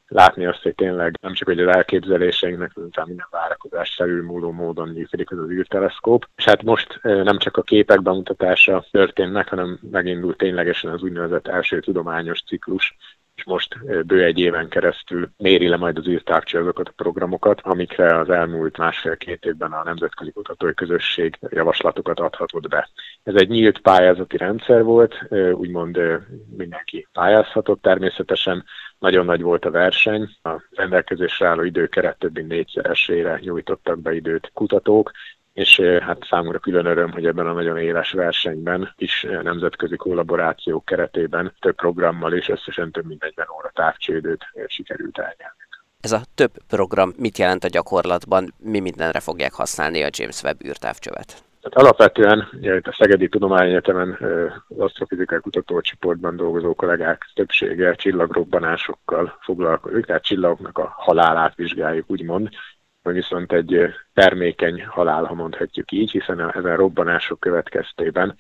látni 0.09 0.47
azt, 0.47 0.63
hogy 0.63 0.75
tényleg 0.75 1.15
nem 1.21 1.33
csak 1.33 1.49
hogy 1.49 1.61
az 1.61 1.75
elképzeléseinknek, 1.75 2.71
hanem 2.75 3.07
minden 3.07 3.27
várakozás 3.31 3.95
felülmúló 3.95 4.53
módon 4.53 4.89
működik 4.89 5.31
ez 5.31 5.39
az 5.39 5.51
űrteleszkóp. 5.51 6.29
És 6.37 6.45
hát 6.45 6.63
most 6.63 7.01
nem 7.03 7.39
csak 7.39 7.57
a 7.57 7.63
képek 7.63 8.03
bemutatása 8.03 8.85
történt 8.91 9.33
meg, 9.33 9.49
hanem 9.49 9.79
megindult 9.91 10.37
ténylegesen 10.37 10.91
az 10.91 11.03
úgynevezett 11.03 11.47
első 11.49 11.81
tudományos 11.81 12.43
ciklus, 12.43 12.97
és 13.37 13.45
most 13.45 14.05
bő 14.07 14.25
egy 14.25 14.39
éven 14.39 14.69
keresztül 14.69 15.31
méri 15.37 15.69
le 15.69 15.77
majd 15.77 15.99
az 15.99 16.07
űrtávcső 16.07 16.59
azokat 16.59 16.89
a 16.89 16.93
programokat, 16.97 17.61
amikre 17.61 18.19
az 18.19 18.31
elmúlt 18.31 18.79
másfél-két 18.79 19.45
évben 19.45 19.73
a 19.73 19.85
Nemzetközi 19.85 20.31
Kutatói 20.31 20.75
Közösség 20.75 21.39
javaslatokat 21.49 22.21
adhatott 22.21 22.69
be. 22.69 22.89
Ez 23.23 23.35
egy 23.35 23.49
nyílt 23.49 23.79
pályázati 23.79 24.37
rendszer 24.37 24.83
volt, 24.83 25.27
úgymond 25.53 25.99
mindenki 26.57 27.09
pályázhatott 27.13 27.83
természetesen, 27.83 28.65
nagyon 28.99 29.25
nagy 29.25 29.43
volt 29.43 29.65
a 29.65 29.71
verseny, 29.71 30.29
a 30.43 30.63
rendelkezésre 30.71 31.47
álló 31.47 31.63
időkeret 31.63 32.19
több 32.19 32.35
mint 32.35 32.49
négyszeresére 32.49 33.39
nyújtottak 33.43 33.99
be 33.99 34.15
időt 34.15 34.51
kutatók, 34.55 35.11
és 35.57 35.81
hát 35.81 36.27
számomra 36.29 36.59
külön 36.59 36.87
öröm, 36.87 37.11
hogy 37.13 37.27
ebben 37.27 37.47
a 37.47 37.53
nagyon 37.53 37.79
éles 37.79 38.13
versenyben 38.13 38.95
is 38.97 39.27
nemzetközi 39.43 39.97
kollaborációk 39.97 40.85
keretében 40.85 41.53
több 41.61 41.75
programmal 41.75 42.33
és 42.33 42.49
összesen 42.49 42.91
több 42.91 43.07
mint 43.07 43.23
40 43.23 43.47
óra 43.57 43.71
távcsődőt 43.75 44.45
sikerült 44.67 45.19
elnyerni. 45.19 45.65
Ez 46.01 46.13
a 46.13 46.21
több 46.35 46.51
program 46.69 47.13
mit 47.17 47.39
jelent 47.39 47.65
a 47.65 47.69
gyakorlatban, 47.69 48.55
mi 48.59 48.81
mindenre 48.81 49.21
fogják 49.21 49.53
használni 49.53 50.03
a 50.03 50.09
James 50.11 50.43
Webb 50.43 50.65
űrtávcsövet? 50.65 51.45
Tehát 51.61 51.77
alapvetően 51.87 52.49
itt 52.61 52.87
a 52.87 52.95
Szegedi 52.99 53.29
Tudományegyetemen 53.29 54.19
az 54.69 54.79
asztrofizikai 54.79 55.41
kutatócsoportban 55.41 56.37
dolgozó 56.37 56.75
kollégák 56.75 57.31
többsége 57.35 57.95
csillagrobbanásokkal 57.95 59.39
foglalkozik, 59.41 60.05
tehát 60.05 60.25
csillagoknak 60.25 60.79
a 60.79 60.95
halálát 60.97 61.55
vizsgáljuk, 61.55 62.11
úgymond, 62.11 62.49
vagy 63.07 63.15
viszont 63.15 63.53
egy 63.53 63.95
termékeny 64.15 64.85
halál, 64.85 65.25
ha 65.25 65.35
mondhatjuk 65.35 65.93
így, 65.93 66.11
hiszen 66.11 66.51
ezen 66.51 66.77
robbanások 66.77 67.41
következtében 67.41 68.37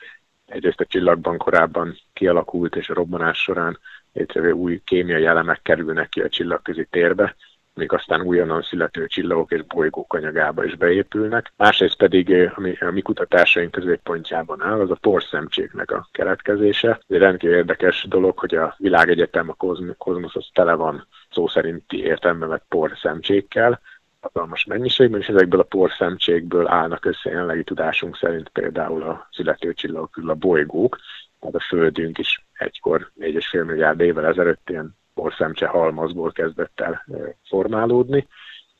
egyrészt 0.46 0.80
a 0.80 0.84
csillagban 0.84 1.36
korábban 1.36 1.98
kialakult, 2.12 2.76
és 2.76 2.88
a 2.90 2.94
robbanás 2.94 3.38
során 3.38 3.78
létrejövő 4.12 4.52
új 4.52 4.80
kémiai 4.84 5.24
elemek 5.24 5.62
kerülnek 5.62 6.08
ki 6.08 6.20
a 6.20 6.28
csillagközi 6.28 6.86
térbe, 6.90 7.36
amik 7.74 7.92
aztán 7.92 8.20
újonnan 8.20 8.62
születő 8.62 9.06
csillagok 9.06 9.52
és 9.52 9.62
bolygók 9.62 10.14
anyagába 10.14 10.64
is 10.64 10.74
beépülnek. 10.74 11.52
Másrészt 11.56 11.96
pedig, 11.96 12.50
ami 12.54 12.76
a 12.80 12.90
mi 12.90 13.02
kutatásaink 13.02 13.70
középpontjában 13.70 14.62
áll, 14.62 14.80
az 14.80 14.90
a 14.90 14.98
porszemcséknek 15.00 15.90
a 15.90 16.08
keletkezése. 16.12 16.88
Ez 16.88 16.98
egy 17.08 17.18
rendkívül 17.18 17.56
érdekes 17.56 18.06
dolog, 18.08 18.38
hogy 18.38 18.54
a 18.54 18.74
világegyetem, 18.78 19.50
a 19.50 19.76
kozmosz 19.96 20.36
az 20.36 20.48
tele 20.52 20.74
van 20.74 21.06
szó 21.30 21.48
szerinti 21.48 22.02
értelme 22.02 22.46
vett 22.46 22.64
porszemcsékkel, 22.68 23.80
hatalmas 24.26 24.64
mennyiségben, 24.64 25.20
és 25.20 25.28
ezekből 25.28 25.60
a 25.60 25.64
porszemcsékből 25.64 26.66
állnak 26.66 27.04
össze 27.04 27.30
jelenlegi 27.30 27.64
tudásunk 27.64 28.16
szerint 28.16 28.48
például 28.48 29.02
a 29.02 29.28
születő 29.30 29.74
csillagok 29.74 30.16
a 30.26 30.34
bolygók, 30.34 30.98
tehát 31.40 31.54
a 31.54 31.60
Földünk 31.60 32.18
is 32.18 32.46
egykor 32.52 33.10
4,5 33.20 33.66
milliárd 33.66 34.00
évvel 34.00 34.26
ezelőtt 34.26 34.70
ilyen 34.70 34.96
porszemcse 35.14 35.66
halmazból 35.66 36.32
kezdett 36.32 36.80
el 36.80 37.04
formálódni. 37.48 38.26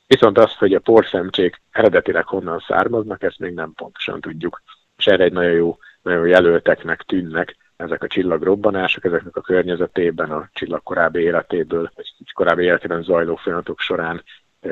Viszont 0.07 0.39
azt, 0.39 0.59
hogy 0.59 0.75
a 0.75 0.81
porszemcsék 0.81 1.61
eredetileg 1.71 2.27
honnan 2.27 2.59
származnak, 2.67 3.23
ezt 3.23 3.39
még 3.39 3.55
nem 3.55 3.73
pontosan 3.73 4.21
tudjuk. 4.21 4.63
És 4.97 5.07
erre 5.07 5.25
egy 5.25 5.33
nagyon 5.33 5.53
jó, 5.53 5.79
nagyon 6.03 6.27
jelölteknek 6.27 7.03
tűnnek 7.03 7.57
ezek 7.77 8.03
a 8.03 8.07
csillagrobbanások, 8.07 9.05
ezeknek 9.05 9.37
a 9.37 9.41
környezetében, 9.41 10.31
a 10.31 10.49
csillag 10.53 10.83
korábbi 10.83 11.21
életéből, 11.21 11.91
vagy 11.95 12.13
korábbi 12.33 12.65
életében 12.65 13.03
zajló 13.03 13.37
folyamatok 13.37 13.81
során 13.81 14.23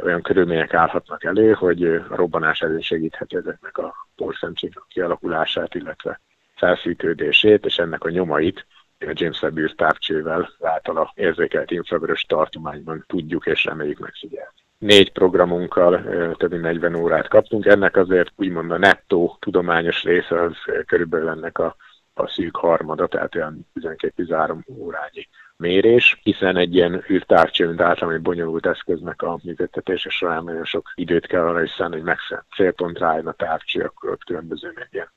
olyan 0.02 0.22
körülmények 0.22 0.74
állhatnak 0.74 1.24
elő, 1.24 1.52
hogy 1.52 1.84
a 1.84 2.16
robbanás 2.16 2.60
elősegítheti 2.60 3.36
ezeknek 3.36 3.78
a 3.78 3.94
porszemcséknek 4.16 4.84
kialakulását, 4.88 5.74
illetve 5.74 6.20
felszítődését, 6.54 7.64
és 7.64 7.78
ennek 7.78 8.04
a 8.04 8.10
nyomait 8.10 8.66
a 9.00 9.12
James 9.12 9.42
Webb 9.42 9.58
űrtávcsővel 9.58 10.50
általa 10.60 11.12
érzékelt 11.14 11.70
infravörös 11.70 12.22
tartományban 12.22 13.04
tudjuk 13.06 13.46
és 13.46 13.64
reméljük 13.64 13.98
megfigyelni. 13.98 14.50
Négy 14.78 15.12
programunkkal 15.12 16.02
több 16.36 16.50
mint 16.50 16.62
40 16.62 16.94
órát 16.94 17.28
kaptunk, 17.28 17.66
ennek 17.66 17.96
azért 17.96 18.32
úgymond 18.36 18.70
a 18.70 18.78
nettó 18.78 19.36
tudományos 19.40 20.02
része 20.02 20.42
az 20.42 20.52
körülbelül 20.86 21.28
ennek 21.28 21.58
a, 21.58 21.76
a 22.14 22.28
szűk 22.28 22.56
harmada, 22.56 23.06
tehát 23.06 23.34
olyan 23.34 23.66
12-13 23.80 24.58
órányi 24.68 25.28
mérés, 25.56 26.20
hiszen 26.22 26.56
egy 26.56 26.74
ilyen 26.74 27.04
űrtávcső, 27.10 27.66
mint 27.66 27.80
általában 27.80 28.14
egy 28.14 28.22
bonyolult 28.22 28.66
eszköznek 28.66 29.22
a 29.22 29.38
működtetése 29.42 30.10
során 30.10 30.44
nagyon 30.44 30.64
sok 30.64 30.92
időt 30.94 31.26
kell 31.26 31.46
arra 31.46 31.62
is 31.62 31.72
hogy 31.76 32.02
megfelelően 32.02 32.46
célpontra 32.54 33.06
álljon 33.06 33.26
a 33.26 33.32
távcső, 33.32 33.80
akkor 33.80 34.10
ott 34.10 34.24
különböző 34.24 34.72
még 34.74 34.88
ilyen 34.90 35.10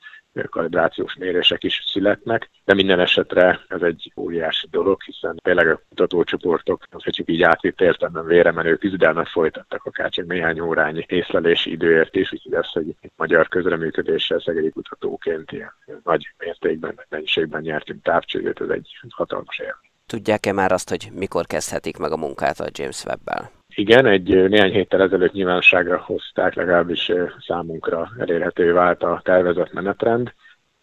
kalibrációs 0.48 1.14
mérések 1.14 1.64
is 1.64 1.82
születnek, 1.86 2.50
de 2.64 2.74
minden 2.74 3.00
esetre 3.00 3.60
ez 3.68 3.82
egy 3.82 4.12
óriási 4.16 4.66
dolog, 4.70 5.02
hiszen 5.02 5.36
tényleg 5.42 5.68
a 5.68 5.80
kutatócsoportok, 5.88 6.82
az, 6.90 7.04
hogy 7.04 7.12
csak 7.12 7.28
így 7.28 7.42
átvitt 7.42 7.80
értelemben 7.80 8.26
véremenő 8.26 8.76
küzdelmet 8.76 9.28
folytattak 9.28 9.84
akár 9.84 10.10
csak 10.10 10.26
néhány 10.26 10.60
órányi 10.60 11.04
észlelési 11.08 11.70
időért 11.70 12.16
is, 12.16 12.32
úgyhogy 12.32 12.54
ez, 12.54 12.70
hogy 12.72 12.94
magyar 13.16 13.48
közreműködéssel 13.48 14.40
szegedi 14.40 14.70
kutatóként 14.70 15.52
ilyen 15.52 15.72
nagy 16.04 16.34
mértékben, 16.38 17.00
mennyiségben 17.08 17.62
nyertünk 17.62 18.02
távcsődöt, 18.02 18.60
ez 18.60 18.68
egy 18.68 18.98
hatalmas 19.08 19.58
élmény. 19.58 19.87
Tudják-e 20.08 20.52
már 20.52 20.72
azt, 20.72 20.88
hogy 20.88 21.08
mikor 21.14 21.46
kezdhetik 21.46 21.96
meg 21.96 22.12
a 22.12 22.16
munkát 22.16 22.60
a 22.60 22.68
James 22.72 23.04
Webb-el? 23.04 23.50
Igen, 23.74 24.06
egy 24.06 24.48
néhány 24.48 24.72
héttel 24.72 25.02
ezelőtt 25.02 25.32
nyilvánosságra 25.32 25.98
hozták, 25.98 26.54
legalábbis 26.54 27.12
számunkra 27.46 28.10
elérhető 28.18 28.72
vált 28.72 29.02
a 29.02 29.20
tervezett 29.24 29.72
menetrend. 29.72 30.32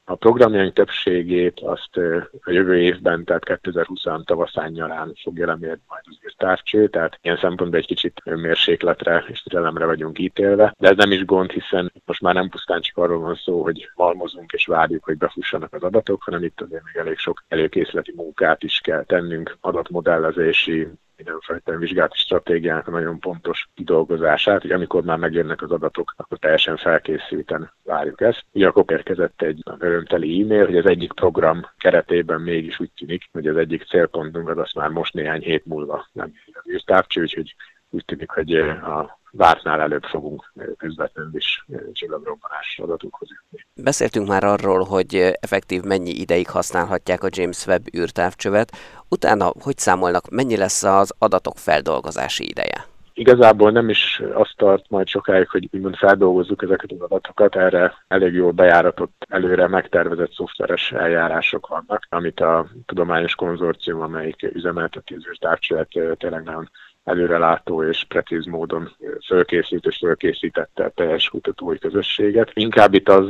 A 0.08 0.16
programjaink 0.16 0.74
többségét 0.74 1.60
azt 1.60 1.98
a 2.42 2.52
jövő 2.52 2.78
évben, 2.78 3.24
tehát 3.24 3.46
2020 3.46 4.04
tavaszán 4.24 4.72
nyarán 4.72 5.14
fogja 5.24 5.46
lemérni 5.46 5.82
majd 5.88 6.04
az 6.06 6.18
írtárcső, 6.24 6.88
tehát 6.88 7.20
ilyen 7.22 7.38
szempontból 7.38 7.80
egy 7.80 7.86
kicsit 7.86 8.22
mérsékletre 8.24 9.24
és 9.28 9.42
türelemre 9.42 9.86
vagyunk 9.86 10.20
ítélve, 10.20 10.74
de 10.78 10.90
ez 10.90 10.98
nem 10.98 11.12
is 11.12 11.26
gond, 11.26 11.52
hiszen 11.52 11.92
most 12.06 12.22
már 12.22 12.34
nem 12.34 12.50
pusztán 12.50 12.82
csak 12.82 12.98
arról 12.98 13.20
van 13.20 13.36
szó, 13.36 13.64
hogy 13.64 13.90
malmozunk 13.96 14.52
és 14.52 14.66
várjuk, 14.66 15.04
hogy 15.04 15.18
befussanak 15.18 15.74
az 15.74 15.84
adatok, 15.84 16.24
hanem 16.24 16.44
itt 16.44 16.62
azért 16.62 16.84
még 16.84 16.96
elég 16.96 17.18
sok 17.18 17.44
előkészleti 17.48 18.14
munkát 18.16 18.64
is 18.64 18.80
kell 18.80 19.04
tennünk, 19.04 19.58
adatmodellezési, 19.62 20.88
mindenfajta 21.18 21.78
vizsgálati 21.78 22.18
stratégiának 22.18 22.88
a 22.88 22.92
nagyon 22.92 23.20
pontos 23.20 23.70
kidolgozását, 23.74 24.62
hogy 24.62 24.72
amikor 24.72 25.04
már 25.04 25.18
megjönnek 25.18 25.62
az 25.62 25.72
adatok, 25.72 26.14
akkor 26.18 26.38
teljesen 26.38 26.78
felkészülten 26.78 27.72
várjuk 27.84 28.22
ezt. 28.22 28.46
Ugyanakkor 28.52 28.84
érkezett 28.88 29.42
egy 29.42 29.64
örömteli 29.80 30.42
e-mail, 30.42 30.66
hogy 30.66 30.78
az 30.78 30.86
egyik 30.86 31.14
program 31.14 31.66
keretében 31.78 32.42
mégis 32.42 32.80
úgy 32.80 32.92
tűnik, 32.96 33.24
hogy 33.32 33.48
az 33.48 33.58
egyik 33.58 33.84
célpontunk 33.84 34.50
az 34.50 34.58
azt 34.58 34.76
már 34.76 34.90
most 34.90 35.14
néhány 35.14 35.42
hét 35.42 35.66
múlva 35.66 36.08
nem 36.12 36.34
írtávcső, 36.64 37.22
úgyhogy 37.22 37.56
úgy 37.96 38.06
tűnik, 38.06 38.30
hogy 38.30 38.54
a 38.54 39.20
vártnál 39.32 39.82
előbb 39.82 40.04
fogunk 40.04 40.52
közvetlenül 40.78 41.36
is 41.36 41.66
csillagrobbanás 41.94 42.80
adatokhoz 42.84 43.28
jutni. 43.32 43.66
Beszéltünk 43.84 44.28
már 44.28 44.44
arról, 44.44 44.84
hogy 44.84 45.16
effektív 45.40 45.82
mennyi 45.84 46.10
ideig 46.10 46.50
használhatják 46.50 47.24
a 47.24 47.30
James 47.32 47.66
Webb 47.68 47.96
űrtávcsövet, 47.98 48.72
utána 49.10 49.52
hogy 49.60 49.78
számolnak, 49.78 50.30
mennyi 50.30 50.58
lesz 50.58 50.84
az 50.84 51.14
adatok 51.18 51.58
feldolgozási 51.58 52.50
ideje? 52.50 52.86
Igazából 53.18 53.72
nem 53.72 53.90
is 53.90 54.22
azt 54.34 54.54
tart 54.58 54.90
majd 54.90 55.08
sokáig, 55.08 55.50
hogy 55.50 55.70
úgymond 55.72 55.96
feldolgozzuk 55.96 56.64
ezeket 56.64 56.92
az 56.92 57.02
adatokat, 57.02 57.56
erre 57.56 57.94
elég 58.08 58.34
jól 58.34 58.52
bejáratott, 58.52 59.26
előre 59.30 59.68
megtervezett 59.68 60.34
szoftveres 60.34 60.92
eljárások 60.92 61.68
vannak, 61.68 62.06
amit 62.10 62.40
a 62.40 62.68
tudományos 62.86 63.36
konzorcium, 63.36 64.02
amelyik 64.02 64.52
üzemelteti 64.54 65.14
az 65.14 65.38
távcsövet 65.40 65.88
tényleg 66.18 66.44
nagyon 66.44 66.70
előrelátó 67.06 67.84
és 67.84 68.04
precíz 68.04 68.46
módon 68.46 68.96
fölkészült 69.26 69.86
és 69.86 69.98
fölkészítette 69.98 70.84
a 70.84 70.90
teljes 70.90 71.30
kutatói 71.30 71.78
közösséget. 71.78 72.52
Inkább 72.54 72.94
itt 72.94 73.10
az 73.10 73.30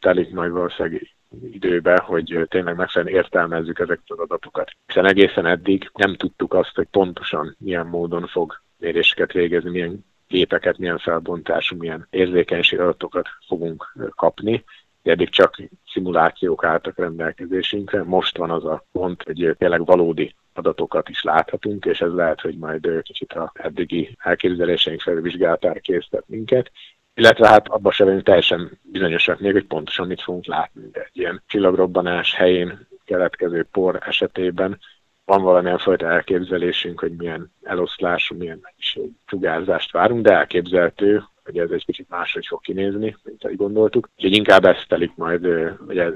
telik 0.00 0.30
majd 0.30 0.50
valószínűleg 0.50 1.14
időbe, 1.52 2.02
hogy 2.06 2.46
tényleg 2.48 2.76
megfelelően 2.76 3.16
értelmezzük 3.16 3.78
ezeket 3.78 4.04
az 4.06 4.18
adatokat. 4.18 4.70
Hiszen 4.86 5.06
egészen 5.06 5.46
eddig 5.46 5.90
nem 5.94 6.14
tudtuk 6.14 6.54
azt, 6.54 6.74
hogy 6.74 6.86
pontosan 6.90 7.56
milyen 7.58 7.86
módon 7.86 8.26
fog 8.26 8.60
méréseket 8.78 9.32
végezni, 9.32 9.70
milyen 9.70 10.04
képeket, 10.26 10.78
milyen 10.78 10.98
felbontású, 10.98 11.76
milyen 11.76 12.06
érzékenység 12.10 12.80
adatokat 12.80 13.28
fogunk 13.46 13.92
kapni. 14.14 14.64
Eddig 15.02 15.28
csak 15.28 15.62
szimulációk 15.92 16.64
álltak 16.64 16.98
rendelkezésünkre, 16.98 18.02
most 18.02 18.36
van 18.36 18.50
az 18.50 18.64
a 18.64 18.84
pont, 18.92 19.22
hogy 19.22 19.54
tényleg 19.58 19.84
valódi 19.84 20.34
adatokat 20.54 21.08
is 21.08 21.22
láthatunk, 21.22 21.84
és 21.84 22.00
ez 22.00 22.12
lehet, 22.12 22.40
hogy 22.40 22.58
majd 22.58 23.02
kicsit 23.02 23.32
a 23.32 23.52
eddigi 23.54 24.16
elképzeléseink 24.18 25.00
felvizsgálatára 25.00 25.80
készített 25.80 26.28
minket, 26.28 26.70
illetve 27.14 27.48
hát 27.48 27.68
abban 27.68 27.92
sem 27.92 28.06
vagyunk 28.06 28.24
teljesen 28.24 28.78
bizonyosak 28.82 29.40
még, 29.40 29.52
hogy 29.52 29.66
pontosan 29.66 30.06
mit 30.06 30.22
fogunk 30.22 30.46
látni. 30.46 30.90
De 30.92 31.00
egy 31.00 31.18
ilyen 31.18 31.42
csillagrobbanás 31.46 32.34
helyén 32.34 32.88
keletkező 33.04 33.66
por 33.72 33.98
esetében 34.06 34.78
van 35.24 35.42
valamilyen 35.42 35.78
fajta 35.78 36.06
elképzelésünk, 36.06 37.00
hogy 37.00 37.12
milyen 37.12 37.52
eloszlású, 37.62 38.36
milyen 38.36 38.58
mennyiség 38.62 39.10
sugárzást 39.26 39.92
várunk, 39.92 40.22
de 40.22 40.32
elképzelhető, 40.32 41.22
hogy 41.50 41.58
ez 41.58 41.70
egy 41.70 41.84
kicsit 41.84 42.08
máshogy 42.08 42.46
fog 42.46 42.60
kinézni, 42.60 43.16
mint 43.22 43.44
ahogy 43.44 43.56
gondoltuk. 43.56 44.08
Úgyhogy 44.16 44.36
inkább 44.36 44.64
ez 44.64 44.76
telik 44.88 45.12
majd, 45.14 45.42
vagy 45.86 45.98
ez, 45.98 46.12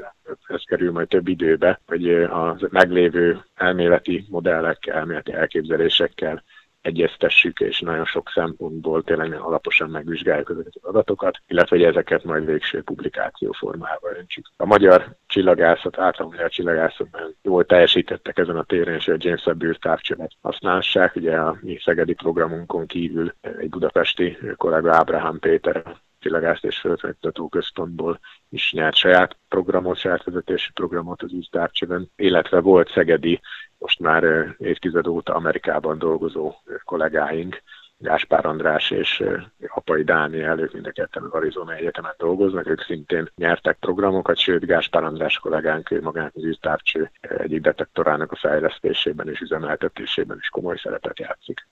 ez 0.46 0.62
kerül 0.64 0.92
majd 0.92 1.08
több 1.08 1.28
időbe, 1.28 1.80
hogy 1.86 2.12
a 2.12 2.56
meglévő 2.70 3.44
elméleti 3.54 4.24
modellek, 4.28 4.86
elméleti 4.86 5.32
elképzelésekkel 5.32 6.42
egyeztessük, 6.84 7.60
és 7.60 7.80
nagyon 7.80 8.04
sok 8.04 8.30
szempontból 8.34 9.02
tényleg 9.02 9.32
alaposan 9.32 9.90
megvizsgáljuk 9.90 10.50
ezeket 10.50 10.72
az 10.80 10.88
adatokat, 10.88 11.38
illetve 11.46 11.76
hogy 11.76 11.84
ezeket 11.84 12.24
majd 12.24 12.44
végső 12.44 12.82
publikáció 12.82 13.52
formába 13.52 14.08
öntsük. 14.18 14.46
A 14.56 14.66
magyar 14.66 15.16
csillagászat, 15.26 15.98
általában 15.98 16.34
magyar 16.34 16.50
csillagászat 16.50 17.10
nagyon 17.10 17.34
jól 17.42 17.64
teljesítettek 17.64 18.38
ezen 18.38 18.56
a 18.56 18.62
téren, 18.62 18.94
és 18.94 19.08
a 19.08 19.16
James 19.18 19.46
Webb 19.46 19.62
űrtávcsövet 19.62 20.32
használják. 20.40 21.14
Ugye 21.14 21.36
a 21.36 21.58
mi 21.60 21.78
szegedi 21.84 22.14
programunkon 22.14 22.86
kívül 22.86 23.34
egy 23.40 23.68
budapesti 23.68 24.38
kollega 24.56 24.94
Ábrahám 24.94 25.38
Péter 25.38 25.82
csillagász 26.18 26.62
és 26.62 26.78
földfejtető 26.78 27.42
központból 27.50 28.20
is 28.48 28.72
nyert 28.72 28.96
saját 28.96 29.36
programot, 29.48 29.96
saját 29.96 30.24
vezetési 30.24 30.70
programot 30.72 31.22
az 31.22 31.32
űrtávcsöven, 31.32 32.10
illetve 32.16 32.60
volt 32.60 32.90
szegedi 32.90 33.40
most 33.84 34.00
már 34.00 34.54
évtized 34.58 35.06
óta 35.06 35.34
Amerikában 35.34 35.98
dolgozó 35.98 36.54
kollégáink, 36.84 37.62
Gáspár 37.98 38.46
András 38.46 38.90
és 38.90 39.24
Apai 39.68 40.02
Dániel, 40.02 40.58
ők 40.58 40.72
mind 40.72 40.86
a 40.86 40.90
ketten 40.90 41.22
az 41.22 41.30
Arizona 41.30 41.74
Egyetemen 41.74 42.14
dolgoznak, 42.18 42.68
ők 42.68 42.80
szintén 42.82 43.30
nyertek 43.36 43.76
programokat, 43.80 44.38
sőt 44.38 44.66
Gáspár 44.66 45.04
András 45.04 45.38
kollégánk, 45.38 45.90
ő 45.90 46.00
magának 46.02 46.32
az 46.34 46.44
űrtávcső 46.44 47.10
egyik 47.20 47.60
detektorának 47.60 48.32
a 48.32 48.36
fejlesztésében 48.36 49.28
és 49.28 49.40
üzemeltetésében 49.40 50.36
is 50.40 50.48
komoly 50.48 50.76
szerepet 50.82 51.18
játszik. 51.18 51.66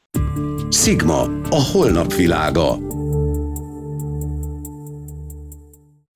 Sigma, 0.71 1.21
a 1.51 1.69
holnap 1.73 2.13
világa. 2.13 2.77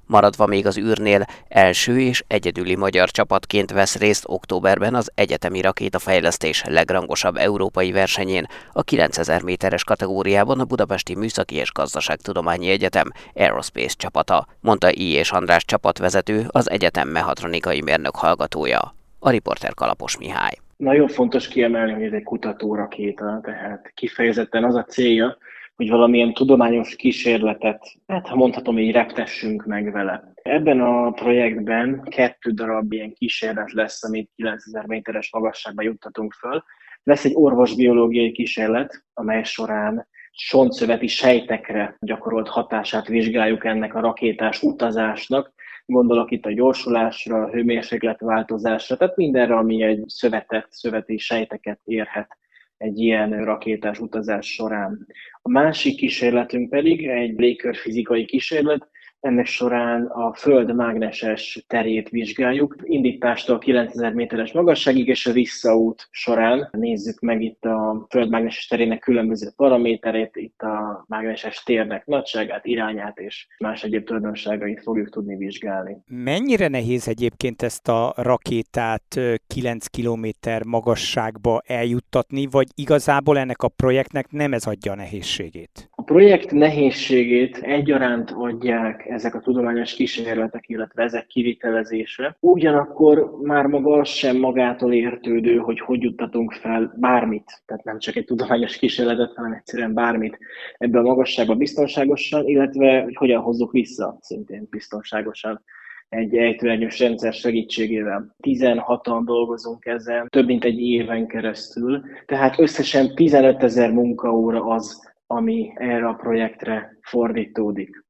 Maradva 0.07 0.47
még 0.47 0.67
az 0.67 0.79
űrnél, 0.79 1.25
első 1.49 2.01
és 2.01 2.25
egyedüli 2.27 2.77
magyar 2.77 3.11
csapatként 3.11 3.73
vesz 3.73 3.99
részt 3.99 4.25
októberben 4.27 4.95
az 4.95 5.11
egyetemi 5.15 5.61
rakétafejlesztés 5.61 6.65
legrangosabb 6.69 7.37
európai 7.37 7.93
versenyén, 7.93 8.47
a 8.73 8.83
9000 8.83 9.43
méteres 9.43 9.85
kategóriában 9.85 10.61
a 10.61 10.65
Budapesti 10.65 11.15
Műszaki 11.15 11.55
és 11.55 11.73
Gazdaságtudományi 11.73 12.69
Egyetem 12.69 13.13
Aerospace 13.35 13.95
csapata, 13.97 14.47
mondta 14.61 14.91
I. 14.93 15.13
és 15.13 15.31
András 15.31 15.65
csapatvezető, 15.65 16.45
az 16.49 16.71
egyetem 16.71 17.09
mehatronikai 17.09 17.83
mérnök 17.83 18.17
hallgatója. 18.17 18.95
A 19.19 19.31
riporter 19.31 19.75
Kalapos 19.75 20.19
Mihály. 20.19 20.55
Nagyon 20.77 21.09
fontos 21.09 21.49
kiemelni, 21.49 21.93
hogy 21.93 22.03
ez 22.03 22.13
egy 22.13 22.23
kutatórakéta, 22.23 23.41
tehát 23.43 23.93
kifejezetten 23.95 24.65
az 24.65 24.75
a 24.75 24.85
célja, 24.85 25.37
hogy 25.77 25.91
valamilyen 25.91 26.33
tudományos 26.33 26.97
kísérletet, 26.97 27.87
hát 28.07 28.27
ha 28.27 28.37
mondhatom 28.37 28.79
így, 28.79 28.93
reptessünk 28.93 29.65
meg 29.65 29.93
vele. 29.93 30.33
Ebben 30.43 30.81
a 30.81 31.11
projektben 31.11 32.03
kettő 32.03 32.51
darab 32.51 32.93
ilyen 32.93 33.13
kísérlet 33.13 33.73
lesz, 33.73 34.05
amit 34.05 34.31
9000 34.37 34.87
méteres 34.87 35.33
magasságba 35.33 35.83
juttatunk 35.83 36.33
föl. 36.33 36.65
Lesz 37.03 37.25
egy 37.25 37.35
orvosbiológiai 37.35 38.33
kísérlet, 38.33 39.05
amely 39.15 39.43
során 39.43 40.09
sontszöveti 40.31 41.07
sejtekre 41.07 41.97
gyakorolt 42.01 42.49
hatását 42.49 43.07
vizsgáljuk 43.07 43.65
ennek 43.65 43.95
a 43.95 44.01
rakétás 44.01 44.63
utazásnak. 44.63 45.53
Gondolok 45.87 46.31
itt 46.31 46.47
a 46.47 46.53
gyorsulásra, 46.53 47.43
a 47.43 47.51
hőmérsékletváltozásra, 47.51 48.97
tehát 48.97 49.17
mindenre, 49.17 49.57
ami 49.57 49.83
egy 49.83 50.03
szövetet, 50.07 50.67
szöveti 50.71 51.19
sejteket 51.19 51.81
érhet 51.85 52.39
egy 52.77 52.99
ilyen 52.99 53.45
rakétás 53.45 53.99
utazás 53.99 54.47
során. 54.47 55.07
A 55.47 55.49
másik 55.49 55.97
kísérletünk 55.97 56.71
pedig 56.71 57.09
egy 57.09 57.39
légkörfizikai 57.39 58.25
kísérlet, 58.25 58.89
ennek 59.27 59.47
során 59.47 60.07
a 60.07 60.35
Föld 60.35 60.75
mágneses 60.75 61.65
terét 61.67 62.09
vizsgáljuk, 62.09 62.77
indítástól 62.83 63.59
9000 63.59 64.13
méteres 64.13 64.53
magasságig, 64.53 65.09
és 65.09 65.27
a 65.27 65.33
visszaút 65.33 66.09
során 66.11 66.69
nézzük 66.73 67.21
meg 67.21 67.43
itt 67.43 67.65
a 67.65 68.07
Föld 68.11 68.31
mágneses 68.31 68.67
terének 68.67 68.99
különböző 68.99 69.49
paraméterét, 69.57 70.37
itt 70.37 70.61
a 70.61 71.05
mágneses 71.09 71.63
térnek 71.63 72.07
nagyságát, 72.07 72.67
irányát 72.67 73.19
és 73.19 73.47
más 73.59 73.83
egyéb 73.83 74.05
tulajdonságait 74.05 74.83
fogjuk 74.83 75.11
tudni 75.11 75.37
vizsgálni. 75.37 75.97
Mennyire 76.07 76.69
nehéz 76.69 77.09
egyébként 77.09 77.63
ezt 77.63 77.89
a 77.89 78.13
rakétát 78.17 79.21
9 79.47 79.87
km 79.87 80.27
magasságba 80.67 81.63
eljuttatni, 81.67 82.47
vagy 82.51 82.67
igazából 82.75 83.39
ennek 83.39 83.63
a 83.63 83.69
projektnek 83.69 84.31
nem 84.31 84.53
ez 84.53 84.67
adja 84.67 84.93
a 84.93 84.95
nehézségét? 84.95 85.89
A 85.91 86.03
projekt 86.03 86.51
nehézségét 86.51 87.57
egyaránt 87.57 88.31
adják 88.31 89.07
ezek 89.17 89.35
a 89.35 89.41
tudományos 89.41 89.95
kísérletek, 89.95 90.69
illetve 90.69 91.03
ezek 91.03 91.27
kivitelezése. 91.27 92.37
Ugyanakkor 92.41 93.31
már 93.43 93.67
maga 93.67 93.99
az 93.99 94.09
sem 94.09 94.37
magától 94.37 94.93
értődő, 94.93 95.57
hogy 95.57 95.81
hogy 95.81 96.03
juttatunk 96.03 96.53
fel 96.53 96.95
bármit, 96.97 97.63
tehát 97.67 97.85
nem 97.85 97.99
csak 97.99 98.17
egy 98.17 98.25
tudományos 98.25 98.77
kísérletet, 98.77 99.33
hanem 99.35 99.53
egyszerűen 99.53 99.95
bármit 99.95 100.39
ebbe 100.79 100.99
a 100.99 101.03
magasságba 101.03 101.55
biztonságosan, 101.55 102.47
illetve 102.47 103.03
hogy 103.03 103.17
hogyan 103.17 103.43
hozzuk 103.43 103.73
vissza 103.73 104.19
szintén 104.21 104.67
biztonságosan 104.71 105.63
egy 106.09 106.37
ejtőernyős 106.37 106.99
rendszer 106.99 107.33
segítségével. 107.33 108.35
16-an 108.43 109.23
dolgozunk 109.25 109.87
ezen, 109.87 110.27
több 110.29 110.47
mint 110.47 110.65
egy 110.65 110.81
éven 110.81 111.27
keresztül, 111.27 112.03
tehát 112.27 112.59
összesen 112.59 113.15
15 113.15 113.63
ezer 113.63 113.93
munkaóra 113.93 114.65
az, 114.65 115.15
ami 115.27 115.73
erre 115.75 116.07
a 116.07 116.15
projektre 116.15 116.99
fordítódik. 117.01 118.05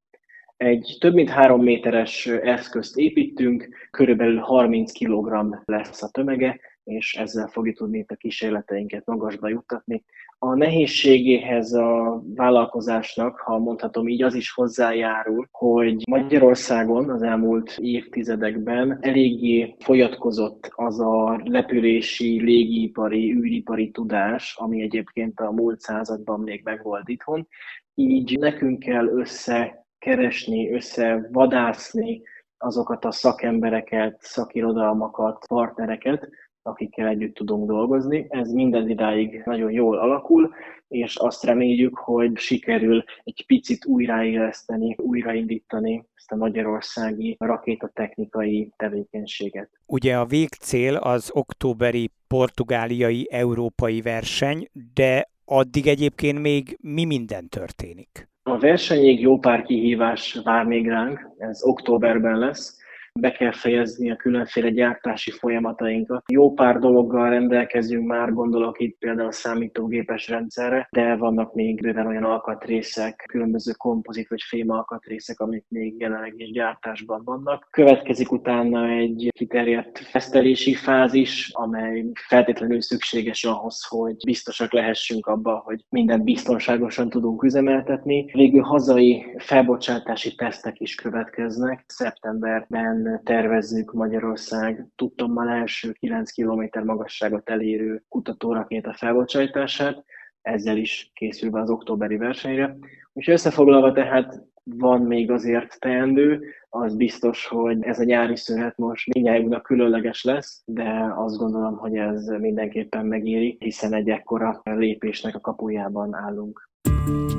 Egy 0.57 0.97
több 1.01 1.15
mint 1.15 1.31
három 1.31 1.63
méteres 1.63 2.27
eszközt 2.27 2.97
építünk, 2.97 3.69
körülbelül 3.91 4.39
30 4.39 4.93
kg 4.93 5.61
lesz 5.65 6.03
a 6.03 6.09
tömege, 6.09 6.61
és 6.85 7.15
ezzel 7.15 7.47
fogjuk 7.47 7.77
tudni 7.77 7.99
itt 7.99 8.11
a 8.11 8.15
kísérleteinket 8.15 9.07
magasba 9.07 9.49
juttatni. 9.49 10.05
A 10.39 10.55
nehézségéhez 10.55 11.73
a 11.73 12.23
vállalkozásnak, 12.35 13.37
ha 13.39 13.59
mondhatom 13.59 14.09
így, 14.09 14.23
az 14.23 14.35
is 14.35 14.51
hozzájárul, 14.51 15.49
hogy 15.51 16.03
Magyarországon 16.09 17.11
az 17.11 17.23
elmúlt 17.23 17.77
évtizedekben 17.79 18.99
eléggé 19.01 19.75
folyatkozott 19.79 20.71
az 20.75 21.01
a 21.01 21.41
repülési, 21.45 22.41
légipari, 22.41 23.33
űripari 23.33 23.91
tudás, 23.91 24.57
ami 24.59 24.83
egyébként 24.83 25.41
a 25.41 25.53
múlt 25.53 25.81
században 25.81 26.41
még 26.41 26.61
megvolt 26.65 27.09
itthon. 27.09 27.49
Így 27.95 28.39
nekünk 28.39 28.79
kell 28.79 29.07
össze 29.07 29.86
keresni, 29.99 30.73
összevadászni 30.73 32.23
azokat 32.59 33.05
a 33.05 33.11
szakembereket, 33.11 34.17
szakirodalmakat, 34.21 35.47
partnereket, 35.47 36.29
akikkel 36.63 37.07
együtt 37.09 37.35
tudunk 37.35 37.69
dolgozni. 37.69 38.27
Ez 38.29 38.51
minden 38.51 38.89
idáig 38.89 39.43
nagyon 39.45 39.71
jól 39.71 39.99
alakul, 39.99 40.55
és 40.89 41.17
azt 41.17 41.45
reméljük, 41.45 41.99
hogy 41.99 42.37
sikerül 42.37 43.05
egy 43.25 43.45
picit 43.47 43.87
újraéleszteni, 43.87 44.95
újraindítani 44.99 46.05
ezt 46.15 46.33
a 46.33 46.37
magyarországi 46.37 47.37
rakétatechnikai 47.39 48.73
tevékenységet. 48.77 49.71
Ugye 49.87 50.17
a 50.17 50.25
végcél 50.25 50.95
az 50.97 51.31
októberi 51.33 52.11
portugáliai 52.27 53.27
európai 53.31 54.01
verseny, 54.01 54.69
de 54.95 55.29
addig 55.45 55.87
egyébként 55.87 56.41
még 56.41 56.79
mi 56.81 57.05
minden 57.05 57.49
történik? 57.49 58.29
A 58.49 58.59
versenyig 58.59 59.21
jó 59.21 59.39
pár 59.39 59.63
kihívás 59.63 60.41
vár 60.45 60.65
még 60.65 60.89
ránk, 60.89 61.29
ez 61.39 61.63
októberben 61.63 62.39
lesz 62.39 62.79
be 63.21 63.31
kell 63.33 63.53
fejezni 63.53 64.11
a 64.11 64.17
különféle 64.17 64.71
gyártási 64.71 65.31
folyamatainkat. 65.31 66.23
Jó 66.33 66.53
pár 66.53 66.79
dologgal 66.79 67.31
rendelkezünk 67.31 68.07
már, 68.07 68.33
gondolok 68.33 68.81
itt 68.81 68.99
például 68.99 69.29
a 69.29 69.33
számítógépes 69.33 70.29
rendszerre, 70.29 70.89
de 70.91 71.17
vannak 71.17 71.55
még 71.55 71.81
bőven 71.81 72.07
olyan 72.07 72.25
alkatrészek, 72.25 73.25
különböző 73.29 73.73
kompozit 73.73 74.29
vagy 74.29 74.43
fém 74.49 74.71
alkatrészek, 74.71 75.41
amik 75.41 75.65
még 75.69 75.95
jelenleg 75.99 76.35
is 76.37 76.51
gyártásban 76.51 77.23
vannak. 77.25 77.69
Következik 77.71 78.33
utána 78.33 78.89
egy 78.89 79.29
kiterjedt 79.37 79.99
fesztelési 79.99 80.75
fázis, 80.75 81.51
amely 81.53 82.05
feltétlenül 82.29 82.81
szükséges 82.81 83.45
ahhoz, 83.45 83.87
hogy 83.89 84.17
biztosak 84.27 84.73
lehessünk 84.73 85.27
abban, 85.27 85.59
hogy 85.59 85.85
mindent 85.89 86.25
biztonságosan 86.25 87.09
tudunk 87.09 87.43
üzemeltetni. 87.43 88.31
Végül 88.33 88.63
hazai 88.63 89.35
felbocsátási 89.39 90.35
tesztek 90.35 90.81
is 90.81 90.95
következnek. 90.95 91.85
Szeptemberben 91.87 93.06
tervezzük 93.25 93.93
Magyarország 93.93 94.87
tudtommal 94.97 95.49
első 95.49 95.93
9 95.93 96.33
km 96.33 96.85
magasságot 96.85 97.51
elérő 97.51 98.03
kutatórakéta 98.09 98.93
felbocsátását, 98.93 100.05
ezzel 100.43 100.77
is 100.77 101.11
készülve 101.15 101.61
az 101.61 101.71
októberi 101.71 102.17
versenyre. 102.17 102.77
Úgyhogy 103.13 103.35
összefoglalva 103.35 103.93
tehát 103.93 104.43
van 104.65 105.03
még 105.03 105.31
azért 105.31 105.81
teendő, 105.81 106.41
az 106.69 106.97
biztos, 106.97 107.47
hogy 107.47 107.83
ez 107.83 107.99
a 107.99 108.05
nyári 108.05 108.37
szünet 108.37 108.77
most 108.77 109.15
mindjárt 109.15 109.63
különleges 109.63 110.25
lesz, 110.25 110.63
de 110.65 111.13
azt 111.17 111.37
gondolom, 111.37 111.77
hogy 111.77 111.97
ez 111.97 112.27
mindenképpen 112.27 113.07
megéri, 113.07 113.57
hiszen 113.59 113.95
egy 113.95 114.09
ekkora 114.09 114.61
lépésnek 114.65 115.35
a 115.35 115.41
kapujában 115.41 116.15
állunk. 116.15 116.71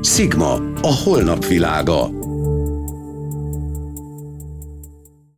Sigma, 0.02 0.54
a 0.82 1.02
holnap 1.06 1.46
világa. 1.46 2.08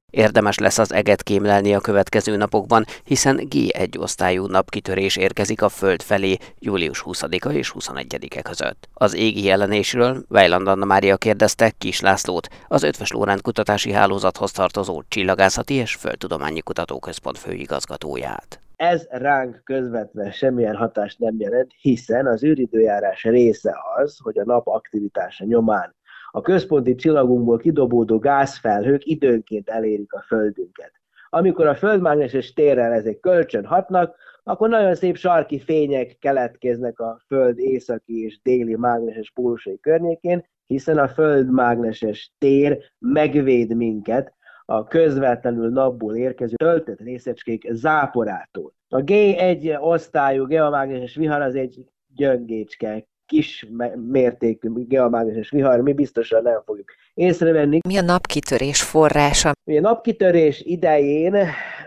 Érdemes 0.10 0.58
lesz 0.58 0.78
az 0.78 0.94
eget 0.94 1.24
kémlelni 1.24 1.74
a 1.74 1.80
következő 1.80 2.36
napokban, 2.36 2.86
hiszen 3.04 3.48
G1 3.50 4.00
osztályú 4.00 4.46
napkitörés 4.46 5.16
érkezik 5.16 5.62
a 5.62 5.70
Föld 5.70 6.02
felé 6.02 6.38
július 6.60 7.04
20-a 7.06 7.50
és 7.50 7.74
21-e 7.80 8.42
között. 8.42 8.88
Az 8.94 9.16
égi 9.16 9.44
jelenésről 9.44 10.26
Weiland 10.30 10.68
Anna 10.68 10.86
Mária 10.86 11.18
kérdezte 11.18 11.74
Kis 11.78 12.00
Lászlót, 12.00 12.48
az 12.68 12.84
Ötves 12.84 13.12
Lóránt 13.12 13.42
Kutatási 13.42 13.92
Hálózathoz 13.92 14.52
tartozó 14.52 15.04
Csillagászati 15.08 15.74
és 15.74 15.96
Földtudományi 15.96 16.60
Kutatóközpont 16.60 17.38
főigazgatóját 17.38 18.60
ez 18.80 19.08
ránk 19.10 19.62
közvetve 19.64 20.32
semmilyen 20.32 20.76
hatást 20.76 21.20
nem 21.20 21.36
jelent, 21.40 21.72
hiszen 21.82 22.28
az 22.28 22.44
űridőjárás 22.44 23.24
része 23.24 23.76
az, 23.96 24.18
hogy 24.24 24.38
a 24.38 24.46
nap 24.46 24.68
aktivitása 24.68 25.46
nyomán 25.46 25.96
a 26.32 26.42
központi 26.42 26.96
csillagunkból 26.96 27.58
kidobódó 27.58 28.20
gázfelhők 28.20 29.06
időnként 29.06 29.70
elérik 29.70 30.14
a 30.14 30.24
Földünket. 30.28 30.92
Amikor 31.30 31.68
a 31.68 31.76
földmágneses 31.76 32.54
térrel 32.54 32.94
ezek 32.94 33.20
kölcsön 33.20 33.66
hatnak, 33.66 34.16
akkor 34.44 34.70
nagyon 34.70 34.96
szép 34.96 35.16
sarki 35.16 35.60
fények 35.60 36.18
keletkeznek 36.20 37.00
a 37.00 37.20
Föld 37.28 37.60
északi 37.60 38.24
és 38.24 38.40
déli 38.42 38.76
mágneses 38.76 39.32
pólusai 39.32 39.80
környékén, 39.80 40.46
hiszen 40.66 40.98
a 40.98 41.08
földmágneses 41.08 42.34
tér 42.38 42.92
megvéd 43.00 43.76
minket 43.76 44.34
a 44.66 44.84
közvetlenül 44.84 45.70
napból 45.70 46.16
érkező 46.16 46.56
töltött 46.56 47.00
részecskék 47.00 47.68
záporától. 47.72 48.74
A 48.88 48.98
G1 48.98 49.82
osztályú 49.82 50.46
geomágneses 50.46 51.16
vihar 51.16 51.42
az 51.42 51.56
egy 51.56 51.86
gyöngécske, 52.16 53.08
kis 53.30 53.68
mértékű 54.10 54.70
geomágneses 54.88 55.50
vihar, 55.50 55.82
mi 55.82 55.94
biztosan 55.94 56.42
nem 56.42 56.62
fogjuk 56.66 56.92
észrevenni. 57.14 57.80
Mi 57.88 57.98
a 57.98 58.02
napkitörés 58.02 58.82
forrása? 58.82 59.52
Ugye 59.66 59.78
a 59.78 59.82
napkitörés 59.82 60.62
idején 60.62 61.36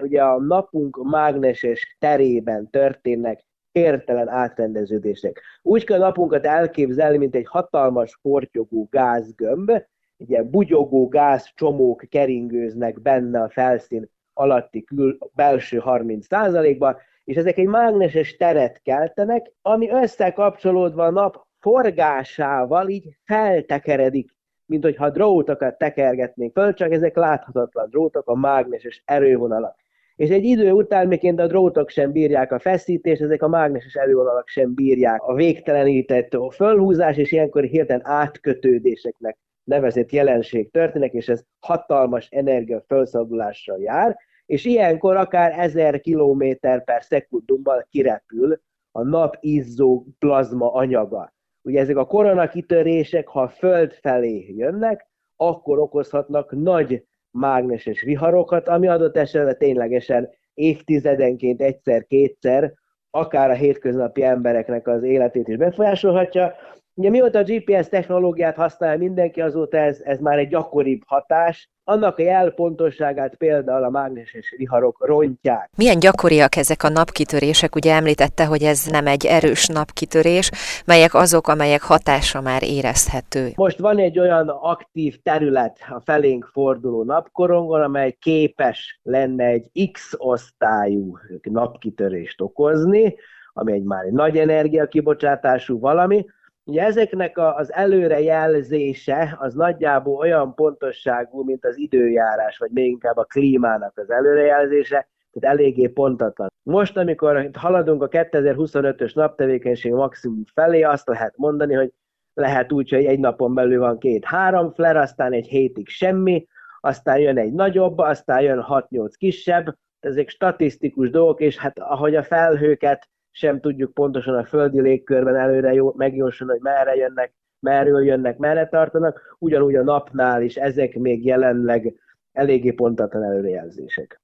ugye 0.00 0.22
a 0.22 0.40
napunk 0.40 1.11
mágneses 1.11 1.96
terében 1.98 2.70
történnek 2.70 3.44
értelen 3.72 4.28
átrendeződések. 4.28 5.40
Úgy 5.62 5.85
kell 5.85 6.00
a 6.00 6.05
napunkat 6.05 6.46
elképzelni, 6.46 7.16
mint 7.16 7.35
egy 7.35 7.46
hatalmas 7.48 8.18
portyogó 8.22 8.88
gázgömb, 8.90 9.72
ugye 10.16 10.42
bugyogó 10.42 11.09
gázcsomók 11.09 12.05
keringőznek 12.09 13.00
benne 13.00 13.42
a 13.42 13.50
felszín 13.50 14.11
alatti 14.35 14.85
kül, 14.85 15.18
belső 15.35 15.83
30%-ban, 15.85 16.96
és 17.25 17.37
ezek 17.37 17.59
egy 17.59 17.67
mágneses 17.67 18.37
teret 18.37 18.81
keltenek, 18.83 19.53
ami 19.63 19.91
összekapcsolódva 19.91 21.05
a 21.05 21.11
nap 21.11 21.47
forgásával 21.59 22.89
így 22.89 23.17
feltekeredik, 23.25 24.31
mint 24.67 24.85
hogyha 24.85 25.11
drótokat 25.11 25.79
tekergetnénk 25.79 26.53
föl, 26.53 26.75
csak 26.75 26.93
ezek 26.93 27.17
láthatatlan 27.17 27.89
drótok, 27.89 28.29
a 28.29 28.35
mágneses 28.35 29.03
erővonalak. 29.05 29.81
És 30.17 30.31
egy 30.31 30.45
idő 30.45 30.73
után, 30.73 31.07
miként 31.07 31.41
a 31.41 31.47
drótok 31.47 31.89
sem 31.89 32.13
bírják 32.13 32.53
a 32.53 32.59
feszítést, 32.59 33.23
ezek 33.23 33.43
a 33.43 33.49
mágneses 33.49 33.95
erővonalak 33.95 34.49
sem 34.49 34.75
bírják 34.75 35.23
a 35.23 35.35
végtelenített 35.35 36.37
fölhúzás, 36.51 37.17
és 37.17 37.33
ilyenkor 37.33 37.63
hirtelen 37.63 38.07
átkötődéseknek 38.07 39.39
nevezett 39.65 40.13
jelenség 40.13 40.71
történik, 40.71 41.13
és 41.13 41.29
ez 41.29 41.45
hatalmas 41.61 42.29
energia 42.31 42.85
felszabadulással 42.87 43.81
jár, 43.81 44.17
és 44.53 44.65
ilyenkor 44.65 45.17
akár 45.17 45.59
1000 45.59 46.01
km 46.01 46.45
per 46.61 47.03
szekundummal 47.03 47.87
kirepül 47.91 48.61
a 48.91 49.03
nap 49.03 49.37
izzó 49.41 50.07
plazma 50.19 50.73
anyaga. 50.73 51.33
Ugye 51.62 51.81
ezek 51.81 51.97
a 51.97 52.07
koronakitörések, 52.07 53.29
ha 53.29 53.41
a 53.41 53.49
Föld 53.49 53.93
felé 53.93 54.55
jönnek, 54.57 55.07
akkor 55.37 55.79
okozhatnak 55.79 56.51
nagy 56.51 57.05
mágneses 57.31 58.03
viharokat, 58.03 58.69
ami 58.69 58.88
adott 58.88 59.17
esetben 59.17 59.59
ténylegesen 59.59 60.29
évtizedenként 60.55 61.61
egyszer-kétszer, 61.61 62.73
akár 63.11 63.51
a 63.51 63.55
hétköznapi 63.55 64.23
embereknek 64.23 64.87
az 64.87 65.03
életét 65.03 65.49
is 65.49 65.57
befolyásolhatja, 65.57 66.55
Ugye 66.94 67.11
mióta 67.11 67.38
a 67.38 67.42
GPS 67.42 67.88
technológiát 67.88 68.57
használ 68.57 68.96
mindenki, 68.96 69.40
azóta 69.40 69.76
ez, 69.76 70.00
ez 70.05 70.18
már 70.18 70.38
egy 70.38 70.48
gyakoribb 70.48 71.00
hatás. 71.07 71.70
Annak 71.85 72.18
a 72.18 72.22
jelpontosságát 72.22 73.35
például 73.35 73.85
a 73.85 73.90
mágneses 73.90 74.55
viharok 74.57 75.07
rontják. 75.07 75.70
Milyen 75.76 75.98
gyakoriak 75.98 76.57
ezek 76.57 76.83
a 76.83 76.88
napkitörések? 76.88 77.74
Ugye 77.74 77.94
említette, 77.94 78.46
hogy 78.46 78.62
ez 78.62 78.87
nem 78.87 79.07
egy 79.07 79.26
erős 79.26 79.66
napkitörés, 79.66 80.50
melyek 80.87 81.14
azok, 81.14 81.48
amelyek 81.48 81.83
hatása 81.83 82.40
már 82.40 82.62
érezhető. 82.62 83.50
Most 83.55 83.78
van 83.78 83.98
egy 83.98 84.18
olyan 84.18 84.48
aktív 84.48 85.22
terület 85.22 85.78
a 85.88 86.00
felénk 86.05 86.50
forduló 86.52 87.02
napkorongon, 87.02 87.83
amely 87.83 88.16
képes 88.20 89.00
lenne 89.02 89.44
egy 89.44 89.90
X-osztályú 89.92 91.18
napkitörést 91.42 92.40
okozni, 92.40 93.14
ami 93.52 93.72
egy 93.72 93.85
már 93.85 94.05
egy 94.05 94.12
nagy 94.12 94.38
energiakibocsátású 94.38 95.78
valami, 95.78 96.26
Ugye 96.64 96.83
ezeknek 96.83 97.38
az 97.38 97.72
előrejelzése 97.72 99.37
az 99.40 99.55
nagyjából 99.55 100.16
olyan 100.16 100.55
pontosságú, 100.55 101.44
mint 101.44 101.64
az 101.64 101.77
időjárás, 101.77 102.59
vagy 102.59 102.70
még 102.70 102.87
inkább 102.87 103.16
a 103.16 103.25
klímának 103.25 103.98
az 103.98 104.11
előrejelzése, 104.11 105.09
tehát 105.33 105.59
eléggé 105.59 105.87
pontatlan. 105.87 106.51
Most, 106.62 106.96
amikor 106.96 107.51
haladunk 107.53 108.03
a 108.03 108.09
2025-ös 108.09 109.14
naptevékenység 109.14 109.92
maximum 109.92 110.44
felé, 110.55 110.83
azt 110.83 111.09
lehet 111.09 111.37
mondani, 111.37 111.75
hogy 111.75 111.92
lehet 112.35 112.72
úgy, 112.72 112.90
hogy 112.90 113.05
egy 113.05 113.18
napon 113.18 113.55
belül 113.55 113.79
van 113.79 113.98
két-három 113.98 114.72
flare, 114.72 115.01
aztán 115.01 115.33
egy 115.33 115.46
hétig 115.46 115.88
semmi, 115.88 116.46
aztán 116.81 117.18
jön 117.18 117.38
egy 117.38 117.53
nagyobb, 117.53 117.98
aztán 117.98 118.40
jön 118.40 118.64
6-8 118.68 119.12
kisebb, 119.16 119.77
ezek 120.01 120.29
statisztikus 120.29 121.11
dolgok, 121.11 121.40
és 121.40 121.59
hát 121.59 121.79
ahogy 121.79 122.14
a 122.14 122.22
felhőket 122.22 123.09
sem 123.33 123.61
tudjuk 123.61 123.95
pontosan 123.95 124.35
a 124.35 124.45
földi 124.45 124.81
légkörben 124.81 125.37
előre 125.37 125.73
jó, 125.73 125.92
megjósolni, 125.97 126.53
hogy 126.53 126.62
merre 126.62 126.95
jönnek, 126.95 127.33
merről 127.61 128.05
jönnek, 128.05 128.38
merre 128.38 128.68
tartanak, 128.68 129.37
ugyanúgy 129.38 129.75
a 129.75 129.83
napnál 129.83 130.42
is 130.42 130.57
ezek 130.57 130.95
még 130.95 131.25
jelenleg 131.25 131.95
eléggé 132.33 132.71
pontatlan 132.71 133.25
előrejelzések. 133.25 134.21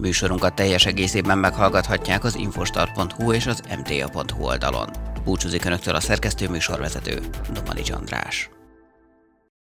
Műsorunkat 0.00 0.54
teljes 0.54 0.86
egészében 0.86 1.38
meghallgathatják 1.38 2.24
az 2.24 2.36
infostar.hu 2.36 3.32
és 3.32 3.46
az 3.46 3.60
mta.hu 3.78 4.44
oldalon. 4.44 4.88
Búcsúzik 5.24 5.64
Önöktől 5.64 5.94
a 5.94 6.00
szerkesztő 6.00 6.48
műsorvezető, 6.48 7.14
Domani 7.54 7.82
András. 7.98 8.57